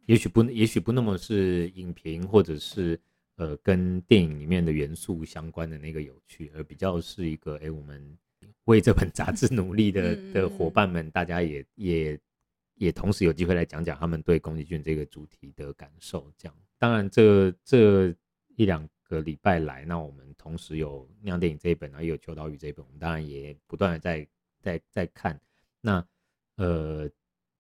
[0.07, 2.99] 也许不，也许不那么是影评或者是
[3.37, 8.17] 呃跟电影里面的元素相关的那个有趣，而比较是一个哎，我们
[8.69, 12.21] 为这本杂志努力的的伙伴们，大家也也
[12.77, 16.31] 也同时有机会来讲讲他们对宫崎骏这个主题的感受。
[16.39, 18.15] 这样，当然这这
[18.57, 18.89] 一两。
[19.11, 24.29] 个礼拜来，那我们同时有《酿电影》这一本，然后也有《秋刀鱼》这一本，我们当然也不断的在
[24.61, 25.41] 在在看。
[25.81, 26.07] 那
[26.57, 27.09] 呃，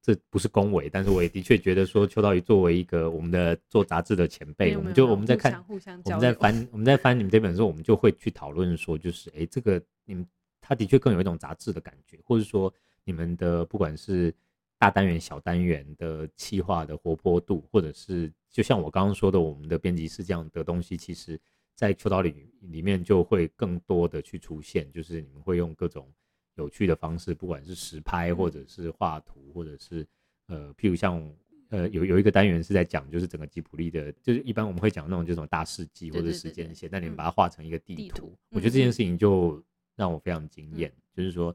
[0.02, 10.28] 这不是恭维，但是我也的确觉得说，秋刀鱼作为一个我们的做杂志的前辈，我们就我们在看，我们在翻，我们在翻你们这本书，我们就会去讨论说，就是哎，这个你们
[10.68, 14.34] 他的确更有一种杂志的感觉，或者说你们的不管是。
[14.80, 21.36] 大单元、小单元的企划的活泼度，或者是就像我刚刚说的，我们的编辑室这样的东西，其实，
[21.74, 26.08] 在秋刀里里面就会更多的去出现，就是你们会用各种
[26.54, 30.06] 有趣的方式，不管是实拍，或者是画图，或者是
[30.46, 31.28] 呃，譬如像
[31.70, 39.60] 呃有有一个单元是在讲，就是整个吉普力的，就是一般我们会讲那种这种大事记或者时间线，但你们把它画成一个地图，我觉得这件事情就
[39.98, 41.54] 让我非常惊艳，就是说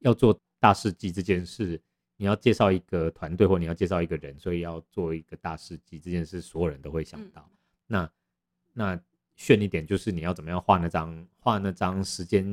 [0.00, 1.80] 要做大事记这件事。
[2.16, 7.42] 你要介绍一个团队，或你要介绍一个人，所以要做一个大事记这件事，所有人都会想到。
[7.50, 8.10] 嗯、那
[8.72, 9.00] 那
[9.34, 12.44] 炫一点就是你要怎么样画那张画那张时间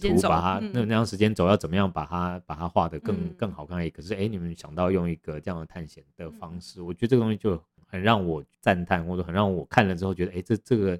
[0.00, 3.90] 图，把它、嗯、那那张时间轴要怎么样把它把它画的更、嗯、更好看。
[3.90, 10.98] 可是哎、欸，你们想到用一个这样的探险的方式，嗯、我觉得这个东西就很让我赞叹，或者很让我看了之后觉得，哎、欸，这这个。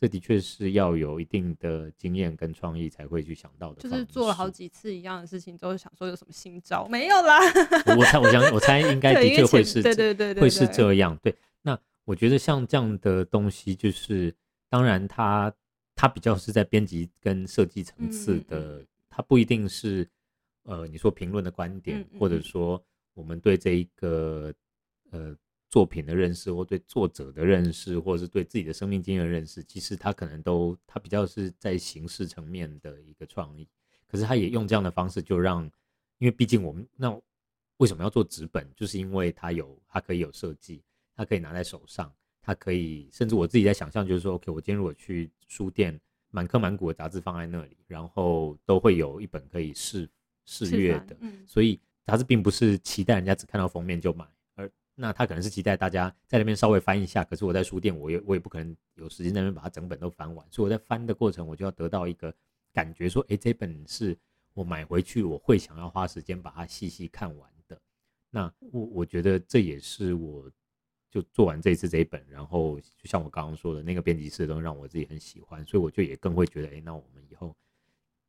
[0.00, 7.36] 这的确是要有一定的经验跟创意才会去想到的，就是做了好几次一样的事情，都是想说有什么新招，没有啦。
[7.98, 11.18] 我猜，我想，我猜应该 的确会是，对对对，会是这样。
[11.20, 14.32] 对，那我觉得像这样的东西，就是
[14.68, 15.52] 当然它
[15.96, 20.08] 它比较是在编辑跟设计层次的，它不一定是
[20.62, 22.80] 呃你说评论的观点，或者说
[23.14, 24.54] 我们对这一个
[25.10, 25.36] 呃。
[25.70, 33.68] 作品的认识，或对作者的认识，或者是对自己的生命经验的认识，其实他可能都他比较是在形式层面的一个创意。
[34.06, 35.64] 可是他也用这样的方式，就让，
[36.16, 37.14] 因为毕竟我们那
[37.76, 40.82] 为什么要做纸本，就是因为它有它可以有设计，
[41.14, 46.00] 它可以拿在手上，它可以甚至我自己在想象，就是说，OK，我今天如果去书店，
[46.30, 50.08] 满坑满谷的杂志放在那里，然后都会有一本可以试
[50.46, 54.26] 试阅的，嗯，所以杂志并不是期待人家只看到封面就买。
[55.00, 62.34] 那他可能是期待大家在那边稍微翻一下，可是我在书店，我也我也不可能有时间那边把它整本都翻完，所以我在翻的过程，我就要得到一个
[62.72, 64.18] 感觉，说，哎，这本是
[64.54, 67.80] 我买回去我会想要花时间把它细细看完的。
[68.28, 70.50] 那我我觉得这也是我
[71.08, 77.54] 就做完这一次这一本，然后就像我刚刚说的那个编辑室都让我自己很喜欢，所以我就也更会觉得，哎，那我们以后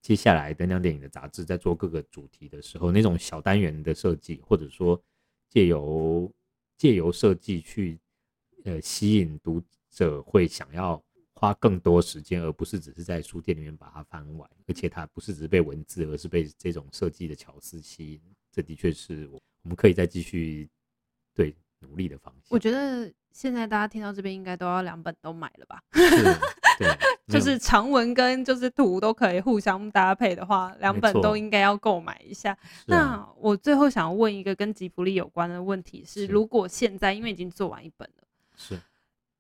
[0.01, 5.01] 接下来灯亮电影的杂志在做各个主题的时候，那种小单元的设计，或者说
[5.49, 6.31] 借由
[6.79, 7.99] 借由设计去，
[8.63, 9.61] 呃，吸引读
[9.91, 11.03] 者会想要
[11.33, 18.21] 花更多时间，而不是只是在书店里面把它翻完，而且它不是只是被文字，而是被这种设计的巧思吸引。
[18.49, 20.69] 这的确是我我们可以再继续
[21.35, 22.43] 对努力的方向。
[22.47, 25.81] 我觉得现在大家听到这边应该都要两本都买了吧？
[27.27, 32.51] 就是长文跟就是图都可以互相搭配的话，两本都应该要购买一下。
[32.51, 32.57] 啊、
[32.87, 38.23] 那我最后想要问一个跟吉卜力有关的问题是：是如果现在因为已经做完一本了，
[38.55, 38.79] 是。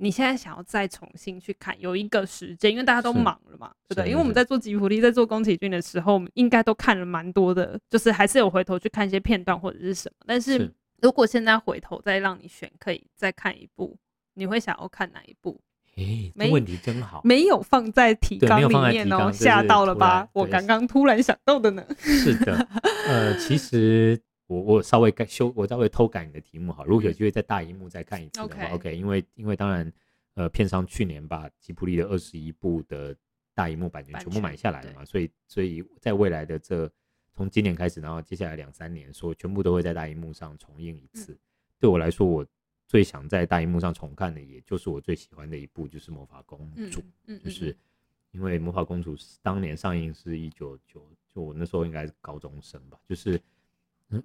[0.01, 4.09] 你现在想要再重新去看，有一个时间，因为大家都忙了嘛，对不对？
[4.09, 10.23] 因为我们在做吉卜力，在做宫崎骏的时候，我们应该都看了蛮多的，就是还是有回头去看一些片段或者是什么。
[10.25, 13.97] 但是如果现在回头再让你选，可以再看一部，
[14.33, 15.59] 你会想要看哪一部？
[15.95, 20.27] 诶，这问题真好，没有放在提纲里面哦，吓到了吧？
[20.33, 21.85] 我刚刚突然想到的呢。
[21.99, 22.67] 是的，
[23.07, 24.21] 呃，其实。
[24.49, 26.83] 我我稍微改修，我稍微偷改你的题目哈。
[26.83, 29.93] 如果有机会在大荧幕再看一次的话，OK，因为因为当然，
[30.33, 33.15] 呃，片商去年把吉普力的二十一部的
[33.53, 36.91] 大荧幕版权全部买下来了嘛，所以所以在未来的这
[37.39, 41.31] 从今年开始，然后接下来两三年，说全部都会在大荧幕上重映一次。
[41.31, 41.39] 嗯、
[41.79, 42.45] 对我来说，我
[42.85, 47.73] 最想在大荧幕上重看的，也就是我最喜欢的一部，就是《魔法公主》，嗯嗯，就是
[48.31, 51.01] 因为《魔法公主》当年上映是一九九，
[51.33, 53.41] 就我那时候应该是高中生吧，就是。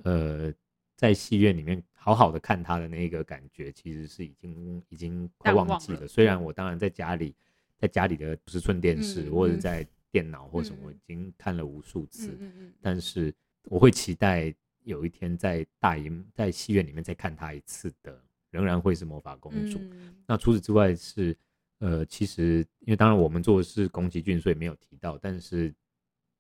[0.03, 0.51] 呃，
[0.97, 6.01] 在戏院里面好好的看他的那个感觉，其实是已经已经快忘记了。
[6.01, 7.35] 了虽然我当然在家里，
[7.77, 13.35] 在家里的十寸电视、嗯、或者在电脑或什么，已经看了无数次，嗯、但是
[13.65, 14.55] 我会期待
[14.85, 18.17] 有一天在大荧在戏院里面再看他一次的，
[18.51, 19.79] 仍然会是魔法公主。
[19.81, 21.37] 嗯、那除此之外是，
[21.79, 25.75] 呃，其实因为当然我们做的是宫崎骏，所以没有提到，但是。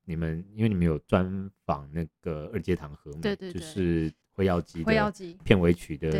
[0.06, 5.12] 你们因为你们有专访那个二阶堂和美，对对对，就是辉耀姬的
[5.42, 6.10] 片尾曲的，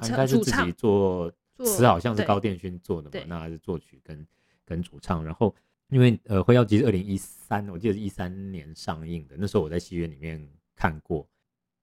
[0.00, 4.26] 他应该是自己做词，好像是高电勋做的嘛，那还是作曲跟
[4.64, 5.22] 跟主唱。
[5.22, 5.54] 然后
[5.90, 11.28] 因为呃灰耀姬是二零一三，我记得是一三年上映的，那时候我在戏院里面看过，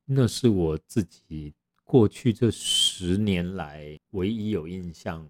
[0.05, 5.27] 那是我自己过去这十年来唯一有印象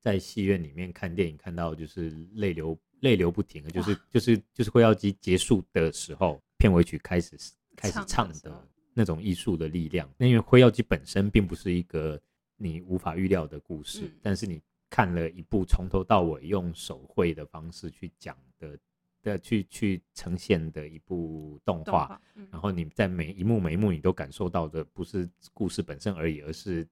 [0.00, 2.78] 在戏院里面看电影看到就是泪流。
[3.00, 7.34] 泪流不停的，就是就是就是灰耀姬结束的时候，片尾曲开始
[7.74, 8.62] 开始唱的
[8.92, 10.06] 那种艺术的力量。
[10.18, 12.20] 那因为灰耀姬本身并不是一个
[12.58, 14.60] 你无法预料的故事，嗯、但是你
[14.90, 18.78] 看了一部从头到尾用手绘的方式去讲的
[19.22, 26.86] 的去去呈现的一部动画，嗯、然后你在每一幕每一幕你都感受到的不是故事本身而已，而是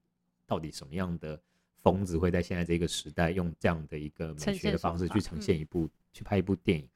[0.46, 1.38] 到底什么样的。
[1.80, 6.86] 疯子会在现在这个时代用这样的一个美学的方式去呈现一部、嗯、去拍一部电影，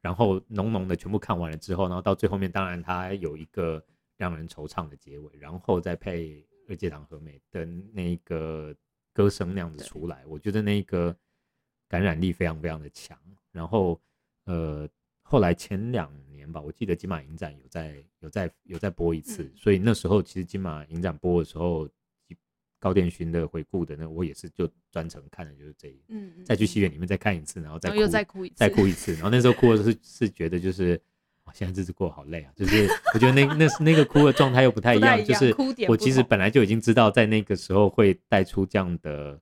[0.00, 3.84] 然后浓浓的全部看完了之后，然后到最后面，当然它有一个
[4.16, 8.74] 让人惆怅的结尾，然后再配二阶堂和美的那个
[9.14, 11.16] 歌声那样子出来，我觉得那个
[11.88, 13.18] 感染力非常非常的强。
[13.50, 13.98] 然后
[14.44, 14.86] 呃，
[15.22, 21.88] 后来前两年吧，我记得金马影展有在有在有在播一次，嗯、所以那时候其实金马影展播的时候。
[22.80, 31.00] 高电勋的回顾的那，我也是就专程看的，就是这一，嗯，再去戏院里面再看一次，然后再哭，又再哭一次，再哭一次，然后那时候哭的是是觉得就是，哇，
[31.54, 35.54] 现在日子过得好累啊，就是我觉得那那那个哭的状态又不太一样，就是
[35.88, 39.40] 我其实本来就已经知道在那个时候会带出这样的，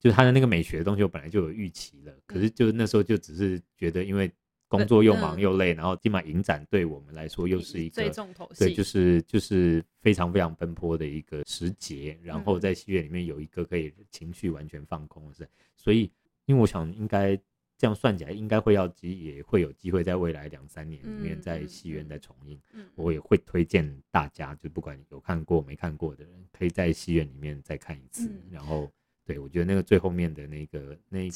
[0.00, 4.28] 就是他的那个美学的东西，我本来就有预期了，可是就那时候就只是觉得因为。
[4.70, 12.16] 工作又忙又累，然后金马影展对我们来说又是一个最重头戏，对，就是就是非常非常奔波的一个时节。
[12.22, 16.08] 然后在戏院里面有一个可以情绪完全放空的事，所以
[16.44, 17.36] 因为我想应该
[17.80, 22.60] 这样算起来，应该辉耀姬也会有机会在未来两三年里面在戏院再重映。
[22.94, 28.30] 我也会推荐大家，就不管有看过没看过的人，可以在戏院里面再看一次。
[28.50, 28.92] 然后，
[29.24, 31.30] 对，我觉得那个最后面的那个那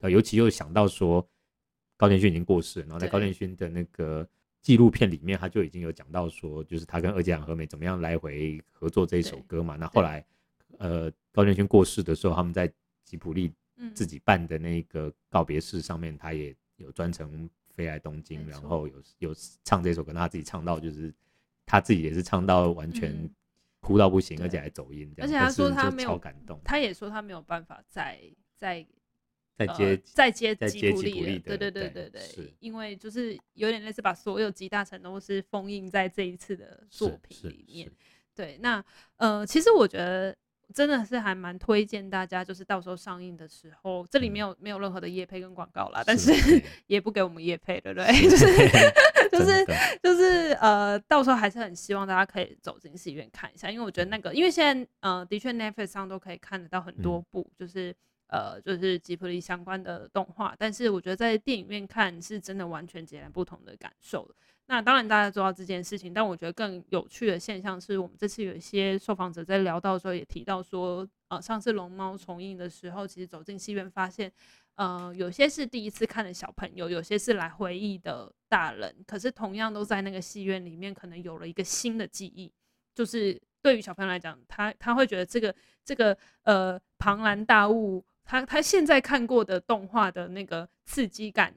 [0.00, 1.28] 个，尤其又想到说。
[1.98, 4.28] 高田勋已经过世，然后在高田勋的那个
[4.60, 9.76] 纪录片里面，他就已经有讲到说，就是他跟二阶堂和美怎么样来回合作这一首歌嘛。
[9.76, 10.24] 那后来，
[10.78, 12.68] 呃，高田勋过世的时候，他们在
[13.04, 13.52] 吉普力
[13.94, 19.34] 自己办的那个告别式上面，他也有专程飞来东京，然后有有
[19.64, 21.12] 唱这首歌，他自己唱到就是
[21.66, 23.28] 他自己也是唱到完全
[23.80, 25.28] 哭到不行，而且还走音这样。
[25.28, 28.20] 而且他说他没有感动，他也说他没有办法再
[28.56, 28.86] 再。
[29.54, 37.92] 再接再接吉卜力，对对对对对，是因为就是有点类似把所有集大成都是封印在这一次的作品里面。
[38.34, 38.82] 对，那
[39.18, 40.34] 呃，其实我觉得
[40.72, 46.32] 真的是还蛮推荐大家，就是到时候上映的时候，这里没有没有任何的业配跟广告啦，但是
[46.88, 48.28] 也不给我们业配，对不对？
[48.28, 48.46] 就是
[49.30, 49.66] 就是
[50.02, 57.94] 就是呃，到时候还是很希望大家可以走进戏院看一下，因为我觉得那个，因为现在呃，的确 Netflix 上都可以看得到很多部，就是。
[58.28, 64.26] 呃，就是吉卜力相关的动画，但是我觉得在电影院看是真的完全截然不同的感受。
[64.66, 74.32] 那当然大家做到这件事情，但我觉得更有趣的现象是我们这次有一些受访者在聊到的时候也提到说，呃，上次龙猫重映的时候，其实走进戏院发现，
[74.76, 82.50] 呃，有些是第一次看的小朋友，有些是来回忆的大人，可是同样都在那个戏院里面，可能有了一个新的记忆，
[82.94, 85.54] 就是对于小朋友来讲，他他会觉得这个
[85.84, 88.04] 这个呃庞然大物。
[88.24, 91.52] 他他现在看过的动画的那个刺激感，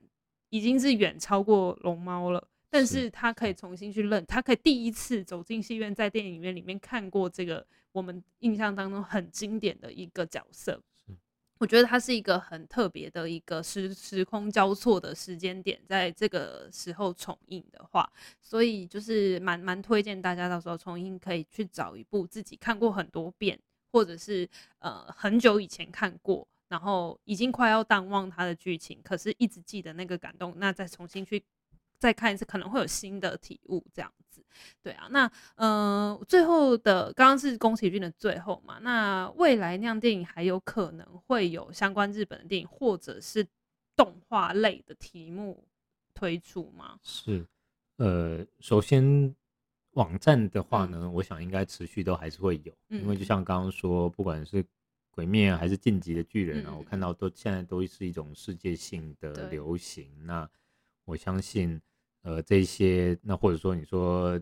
[0.49, 2.45] 已经是远超过龙猫了。
[2.76, 10.82] 但是他可以重新去认，他可以第一次走进戏院，在电影院里面看过这个我们印象当中很经典的一个角色。
[11.57, 18.11] 我觉得它是一个很特别的一个时时空交错的时间点，在这个时候重映的话，
[18.41, 23.57] 所以就是蛮蛮推荐大家到时候重映可以去找一部自己看过很多遍，
[23.93, 24.45] 或者是
[24.80, 26.45] 呃很久以前看过。
[26.67, 31.41] 然后已经快要淡忘它的剧情，可是一直记得那个感动，那再重新去
[31.98, 34.43] 再看一次，可能会有新的体悟，这样子。
[34.82, 43.46] 对啊，那嗯、呃，最后的刚刚是宫崎骏的最后嘛，那未来那样电影还有可能会有相关日本的电影或者是
[43.98, 45.68] 动画类的题目
[46.14, 46.98] 推出吗？
[47.04, 47.46] 是，
[47.98, 49.36] 呃，首先
[49.91, 54.64] 网站的话呢，嗯、我想应该持续都还是会有，嗯、因为就像刚刚说，不管是
[55.12, 60.10] 鬼灭啊，还是进击的巨人啊，嗯、我看到都现在都是一种世界性的流行。
[60.26, 60.50] 那
[61.06, 61.80] 我相信，
[62.24, 64.39] 呃，这些那或者说你说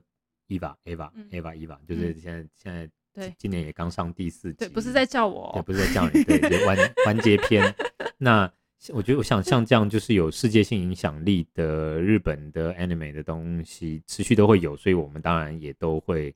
[0.48, 7.74] 伊娃、Eva、Eva、Eva，就是现在、嗯、现在对今年也刚上第四集，对，不是在叫我、哦，对，不是在叫你，对，完 完结篇。
[8.18, 8.52] 那
[8.90, 16.34] 我觉得，我想像这样就是有世界性影响力的日本的 anime 的东西，持续都会有，所以我们当然也都会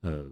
[0.00, 0.28] 呃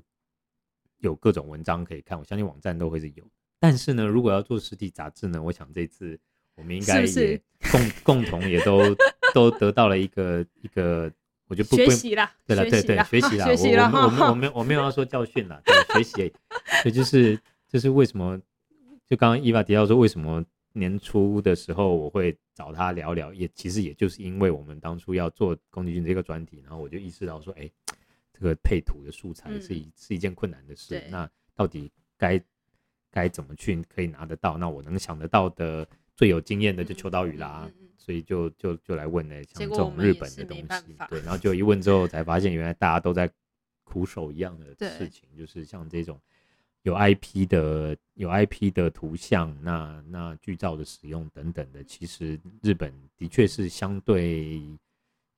[0.98, 2.18] 有各种文章可以看。
[2.18, 3.24] 我相信网站都会是有。
[3.60, 6.18] 但是呢，如果要做实体杂志呢，我想这次
[6.56, 7.40] 我们应该也
[7.70, 8.78] 共共同也都
[9.32, 11.10] 都得到了一个一个，
[11.48, 16.32] 我觉得不学习啦，对了，对对，学习 啦，学习啦，我我我没有 我没有要说教训啦，对，学习，
[16.82, 18.40] 所以就是就是为什么，
[19.08, 27.70] 就刚刚伊娃提到说为什么年初的时候我会找他聊聊，也其实也就是因为我们当初要做宫崎骏这个专题，然后我就意识到说，哎，
[28.32, 32.40] 这个配图的素材是一、嗯、是一件困难的事，那到底该。
[33.14, 34.56] 该怎么去可以拿得到？
[34.56, 43.30] 那我能想得到的最有经验的就秋刀鱼啦，嗯嗯嗯、所以就就就来问呢，像这种日本的东西，对，然后就一问之后才发现，原来大家都在
[43.84, 46.20] 苦守一样的事情，就是像这种
[46.82, 54.62] 有 IP 的有 IP 的图像，那那剧照的使用等等的，其实日本的确是相对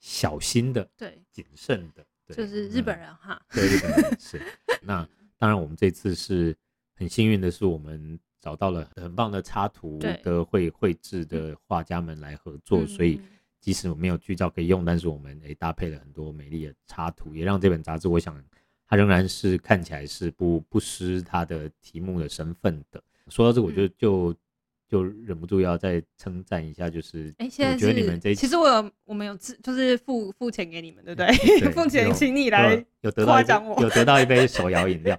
[0.00, 4.40] 小心的，对，谨慎的，对，就是日本人哈，对，日本人是。
[4.82, 5.08] 那
[5.38, 6.56] 当然，我们这次是。
[6.96, 13.18] 很幸运的是，我们找到了很棒的插图的绘绘制的画家们来合作，对所以
[13.58, 18.38] 即使我没有剧照可以用，但是我们诶搭配了很多美丽的插图，也让这本杂志，我想
[18.86, 23.02] 它仍然是看起来是不不失它的题目的身份的。
[23.28, 24.34] 说到这，我就就
[24.86, 31.34] 就忍不住要再称赞一下，就是哎，现在我觉得你们这一期其实我有我们有就是付付钱给你们，对不对？
[31.72, 33.40] 付钱请你来有得到
[33.80, 35.18] 有得到一杯手摇饮料。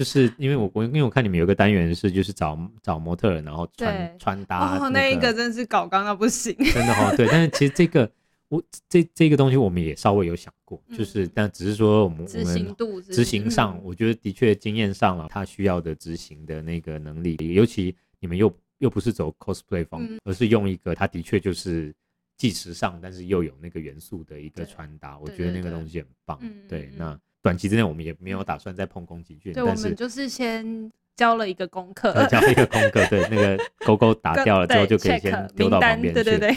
[0.00, 7.28] 就是因为我我因为我看你们有个单元是就是找找模特儿，然后穿穿搭、那个，哦，那一个真是搞刚到不行，真的哈、哦，对。
[7.30, 8.10] 但是其实这个
[8.48, 21.94] 我这这个东西我们也稍微有想过，嗯、就是但只是说我们执行度执行上，我觉得的确经验上了，他需要的执行的那个能力，尤其你们又又不是走 cosplay 风，嗯、而是用一个他的确就是
[22.38, 27.20] 既时尚，但是又有那个元素的一个穿搭，我觉得那个东西很棒，对，那。
[27.42, 29.52] 短期之内，我们也没有打算再碰宫崎骏。
[29.52, 36.22] 对，我们就是先交了一个功课，交了一个功课，对，那个 勾勾打掉了之后，就可以先丢到旁边去。
[36.22, 36.56] 对对对。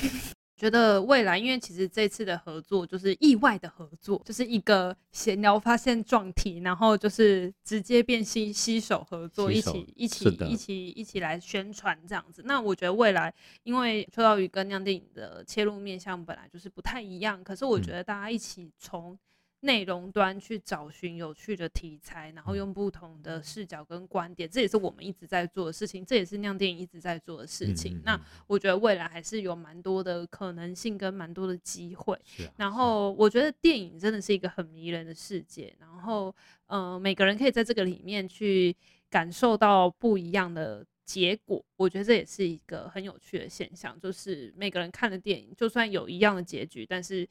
[0.56, 12.44] 觉得未来，因为其实这次的合作就是意外的合作，就是一个闲聊发现撞题，然后就是直接变携携手合作，一起一起一起一起来宣传这样子。
[12.46, 19.18] 那我觉得未来，因为秋刀鱼跟酿电影的切入面向本来就是不太一样，可是我觉得大家一起从
[19.64, 27.94] 内容端去找寻有趣的题材，然后用不同的视角跟观点，这也是我们一直在做的事情，这也是酿电影一直在做的事情。
[27.94, 32.14] 嗯嗯嗯，那我觉得未来还是有蛮多的可能性跟蛮多的机会。
[32.16, 36.36] 啊、然后我觉得电影真的是一个很迷人的世界，然后
[36.68, 38.76] 呃，每个人可以在这个里面去
[39.10, 41.64] 感受到不一样的结果。
[41.78, 47.26] 我觉得这也是一个很有趣的现象，就是每个人看的电影，就算有一样的结局，但是。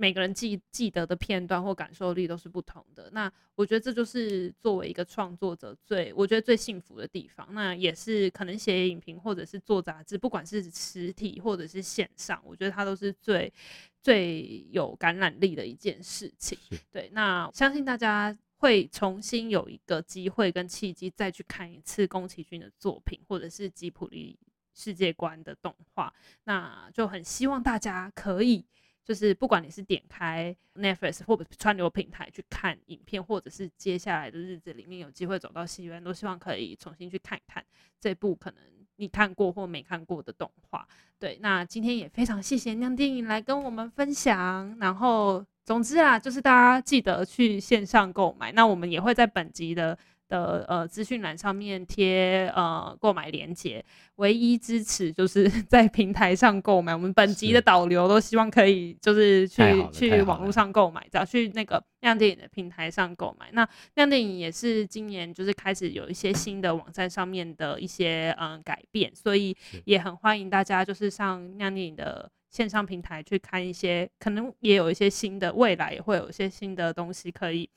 [0.00, 3.10] 每个人记记得的片段或感受力都是不同的。
[3.12, 7.46] 那我觉得这就是作为一个创作者最我觉得最幸福的地方。
[7.52, 13.52] 那也是可能写影评或者是做杂志，不管是实体或者是线上，我觉得它都是最
[14.00, 16.58] 最有感染力的一件事情。
[16.90, 24.38] 对，那相信大家会重新有一个机会跟契机再去看一次宫崎骏的作品，或者是吉卜力
[24.72, 26.10] 世界观的动画。
[26.44, 28.64] 那就很希望大家可以。
[29.10, 37.60] 就是不管你是点开 Netflix 或者串流平台去看影片，或者是接下来的日子里面有机会走到戏院，都希望可以重新去看一看
[37.98, 38.62] 这部可能
[38.94, 40.86] 你看过或没看过的动画。
[41.18, 44.76] 对，那今天也非常谢谢酿电影来跟我们分享。
[44.78, 48.52] 然后，总之啊，就是大家记得去线上购买。
[48.52, 49.98] 那我们也会在本集的。
[50.30, 56.94] 的呃资讯栏上面贴呃购买链接，唯一支持就是 在平台上购买。
[56.94, 59.62] 我们本集的导流都希望可以就是去
[59.92, 63.50] 去网络上购买，只要去那个亮电影的平台上购买。
[63.52, 69.54] 那亮电影也是今年就是开始有一些新的网站上面的一些嗯、呃、改变，所以
[69.84, 77.68] 也很欢迎大家就是上亮电影的线上平台去看一些，可能也有一些新的，未来也会有一些新的东西可以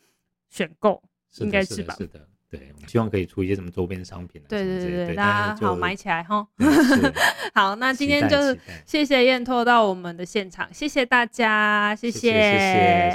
[0.49, 1.01] 选购，
[1.39, 1.95] 应该是吧？
[1.97, 2.27] 是的。
[2.53, 4.39] 对，我们希望可以出一些什么周边商品。
[4.47, 6.47] 对对对对，大家好买起来哈。
[7.55, 12.39] 好，那今天就是谢谢燕拓到我们的现场，谢谢大家，谢谢谢谢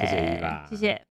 [0.01, 1.08] 谢谢谢谢。